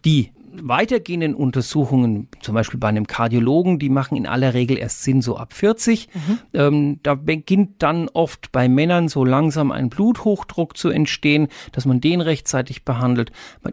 Die 0.03 0.31
weitergehenden 0.53 1.35
Untersuchungen, 1.35 2.27
zum 2.41 2.55
Beispiel 2.55 2.79
bei 2.79 2.87
einem 2.87 3.07
Kardiologen, 3.07 3.79
die 3.79 3.89
machen 3.89 4.17
in 4.17 4.27
aller 4.27 4.53
Regel 4.53 4.77
erst 4.77 5.03
Sinn 5.03 5.21
so 5.21 5.37
ab 5.37 5.53
40. 5.53 6.09
Mhm. 6.13 6.39
Ähm, 6.53 6.99
da 7.03 7.15
beginnt 7.15 7.81
dann 7.81 8.09
oft 8.09 8.51
bei 8.51 8.67
Männern 8.67 9.07
so 9.07 9.23
langsam 9.23 9.71
ein 9.71 9.89
Bluthochdruck 9.89 10.77
zu 10.77 10.89
entstehen, 10.89 11.47
dass 11.71 11.85
man 11.85 12.01
den 12.01 12.21
rechtzeitig 12.21 12.83
behandelt. 12.83 13.31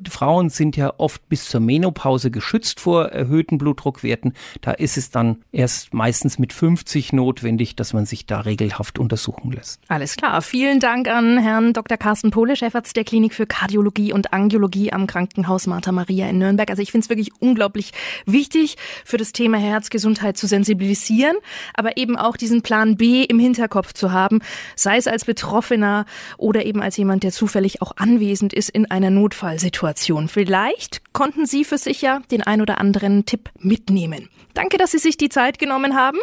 Frauen 0.08 0.50
sind 0.50 0.76
ja 0.76 0.92
oft 0.98 1.28
bis 1.28 1.48
zur 1.48 1.60
Menopause 1.60 2.30
geschützt 2.30 2.80
vor 2.80 3.06
erhöhten 3.06 3.58
Blutdruckwerten. 3.58 4.34
Da 4.60 4.72
ist 4.72 4.96
es 4.96 5.10
dann 5.10 5.38
erst 5.52 5.94
meistens 5.94 6.38
mit 6.38 6.52
50 6.52 7.12
notwendig, 7.12 7.76
dass 7.76 7.92
man 7.92 8.06
sich 8.06 8.26
da 8.26 8.40
regelhaft 8.40 8.98
untersuchen 8.98 9.52
lässt. 9.52 9.80
Alles 9.88 10.16
klar. 10.16 10.42
Vielen 10.42 10.80
Dank 10.80 11.08
an 11.08 11.38
Herrn 11.38 11.72
Dr. 11.72 11.96
Carsten 11.96 12.30
Pohle, 12.30 12.56
Chefarzt 12.56 12.96
der 12.96 13.04
Klinik 13.04 13.34
für 13.34 13.46
Kardiologie 13.46 14.12
und 14.12 14.32
Angiologie 14.32 14.92
am 14.92 15.06
Krankenhaus 15.06 15.66
Martha 15.66 15.92
Maria 15.92 16.28
in 16.28 16.38
Nürnberg. 16.38 16.67
Also 16.70 16.83
ich 16.83 16.92
finde 16.92 17.04
es 17.04 17.09
wirklich 17.09 17.31
unglaublich 17.40 17.92
wichtig, 18.26 18.76
für 19.04 19.16
das 19.16 19.33
Thema 19.33 19.59
Herzgesundheit 19.59 20.37
zu 20.37 20.46
sensibilisieren, 20.46 21.37
aber 21.74 21.96
eben 21.96 22.16
auch 22.16 22.37
diesen 22.37 22.62
Plan 22.62 22.96
B 22.96 23.24
im 23.24 23.38
Hinterkopf 23.38 23.92
zu 23.92 24.12
haben, 24.12 24.40
sei 24.76 24.96
es 24.96 25.07
als 25.07 25.24
Betroffener 25.24 26.07
oder 26.37 26.64
eben 26.64 26.83
als 26.83 26.96
jemand, 26.96 27.22
der 27.22 27.33
zufällig 27.33 27.83
auch 27.83 27.92
anwesend 27.96 28.52
ist 28.52 28.68
in 28.68 28.90
einer 28.90 29.11
Notfallsituation. 29.11 30.28
Vielleicht 30.28 31.00
konnten 31.18 31.46
Sie 31.46 31.64
für 31.64 31.78
sich 31.78 32.00
ja 32.00 32.20
den 32.31 32.44
ein 32.44 32.62
oder 32.62 32.78
anderen 32.78 33.26
Tipp 33.26 33.50
mitnehmen. 33.59 34.28
Danke, 34.54 34.78
dass 34.78 34.92
Sie 34.92 34.98
sich 34.98 35.16
die 35.16 35.28
Zeit 35.28 35.59
genommen 35.59 35.96
haben 35.96 36.18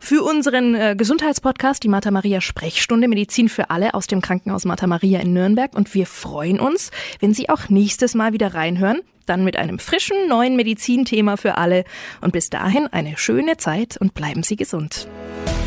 für 0.00 0.22
unseren 0.22 0.74
äh, 0.74 0.94
Gesundheitspodcast, 0.96 1.82
die 1.82 1.88
Martha 1.88 2.10
Maria 2.10 2.40
Sprechstunde 2.40 3.06
Medizin 3.06 3.50
für 3.50 3.68
alle 3.68 3.92
aus 3.92 4.06
dem 4.06 4.22
Krankenhaus 4.22 4.64
Martha 4.64 4.86
Maria 4.86 5.20
in 5.20 5.34
Nürnberg. 5.34 5.76
Und 5.76 5.92
wir 5.92 6.06
freuen 6.06 6.58
uns, 6.58 6.90
wenn 7.18 7.34
Sie 7.34 7.50
auch 7.50 7.68
nächstes 7.68 8.14
Mal 8.14 8.32
wieder 8.32 8.54
reinhören. 8.54 9.02
Dann 9.26 9.44
mit 9.44 9.58
einem 9.58 9.78
frischen 9.78 10.16
neuen 10.26 10.56
Medizinthema 10.56 11.36
für 11.36 11.58
alle. 11.58 11.84
Und 12.22 12.32
bis 12.32 12.48
dahin 12.48 12.86
eine 12.86 13.18
schöne 13.18 13.58
Zeit 13.58 13.98
und 13.98 14.14
bleiben 14.14 14.42
Sie 14.42 14.56
gesund. 14.56 15.06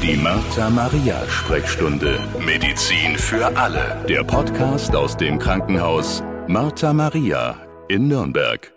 Die 0.02 0.16
Martha 0.16 0.72
Maria 0.72 1.22
Sprechstunde 1.30 2.20
Medizin 2.44 3.20
für 3.20 3.56
alle. 3.56 4.04
Der 4.10 4.24
Podcast 4.24 4.96
aus 4.96 5.16
dem 5.16 5.38
Krankenhaus 5.38 6.24
Martha 6.48 6.92
Maria 6.92 7.63
in 7.90 8.08
Nürnberg. 8.08 8.72